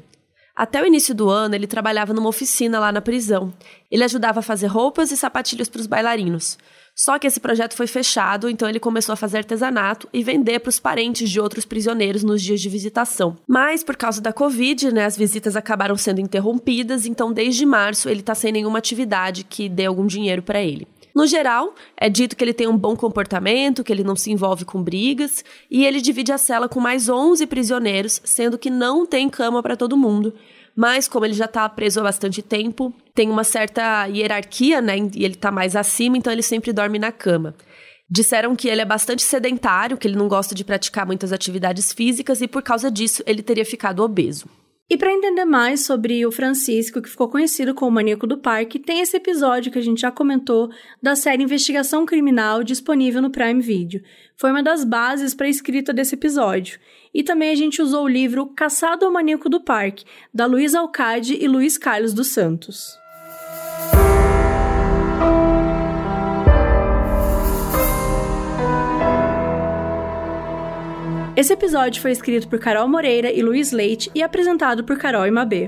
[0.55, 3.51] Até o início do ano, ele trabalhava numa oficina lá na prisão.
[3.89, 6.59] Ele ajudava a fazer roupas e sapatilhos para os bailarinos.
[6.95, 10.69] Só que esse projeto foi fechado, então ele começou a fazer artesanato e vender para
[10.69, 13.35] os parentes de outros prisioneiros nos dias de visitação.
[13.47, 18.19] Mas por causa da Covid, né, as visitas acabaram sendo interrompidas, então desde março ele
[18.19, 20.87] está sem nenhuma atividade que dê algum dinheiro para ele.
[21.15, 24.65] No geral, é dito que ele tem um bom comportamento, que ele não se envolve
[24.65, 29.29] com brigas, e ele divide a cela com mais 11 prisioneiros, sendo que não tem
[29.29, 30.33] cama para todo mundo.
[30.75, 34.97] Mas como ele já está preso há bastante tempo, tem uma certa hierarquia, né?
[34.97, 37.53] E ele está mais acima, então ele sempre dorme na cama.
[38.09, 42.41] Disseram que ele é bastante sedentário, que ele não gosta de praticar muitas atividades físicas
[42.41, 44.47] e por causa disso ele teria ficado obeso.
[44.89, 48.77] E para entender mais sobre o Francisco, que ficou conhecido como o maníaco do parque,
[48.77, 50.69] tem esse episódio que a gente já comentou
[51.01, 54.03] da série Investigação Criminal disponível no Prime Video.
[54.35, 56.79] Foi uma das bases para a escrita desse episódio.
[57.13, 61.37] E também a gente usou o livro Caçado ao Maníaco do Parque, da Luiz Alcade
[61.39, 63.02] e Luiz Carlos dos Santos.
[71.35, 75.31] Esse episódio foi escrito por Carol Moreira e Luiz Leite e apresentado por Carol e
[75.31, 75.67] Mabê.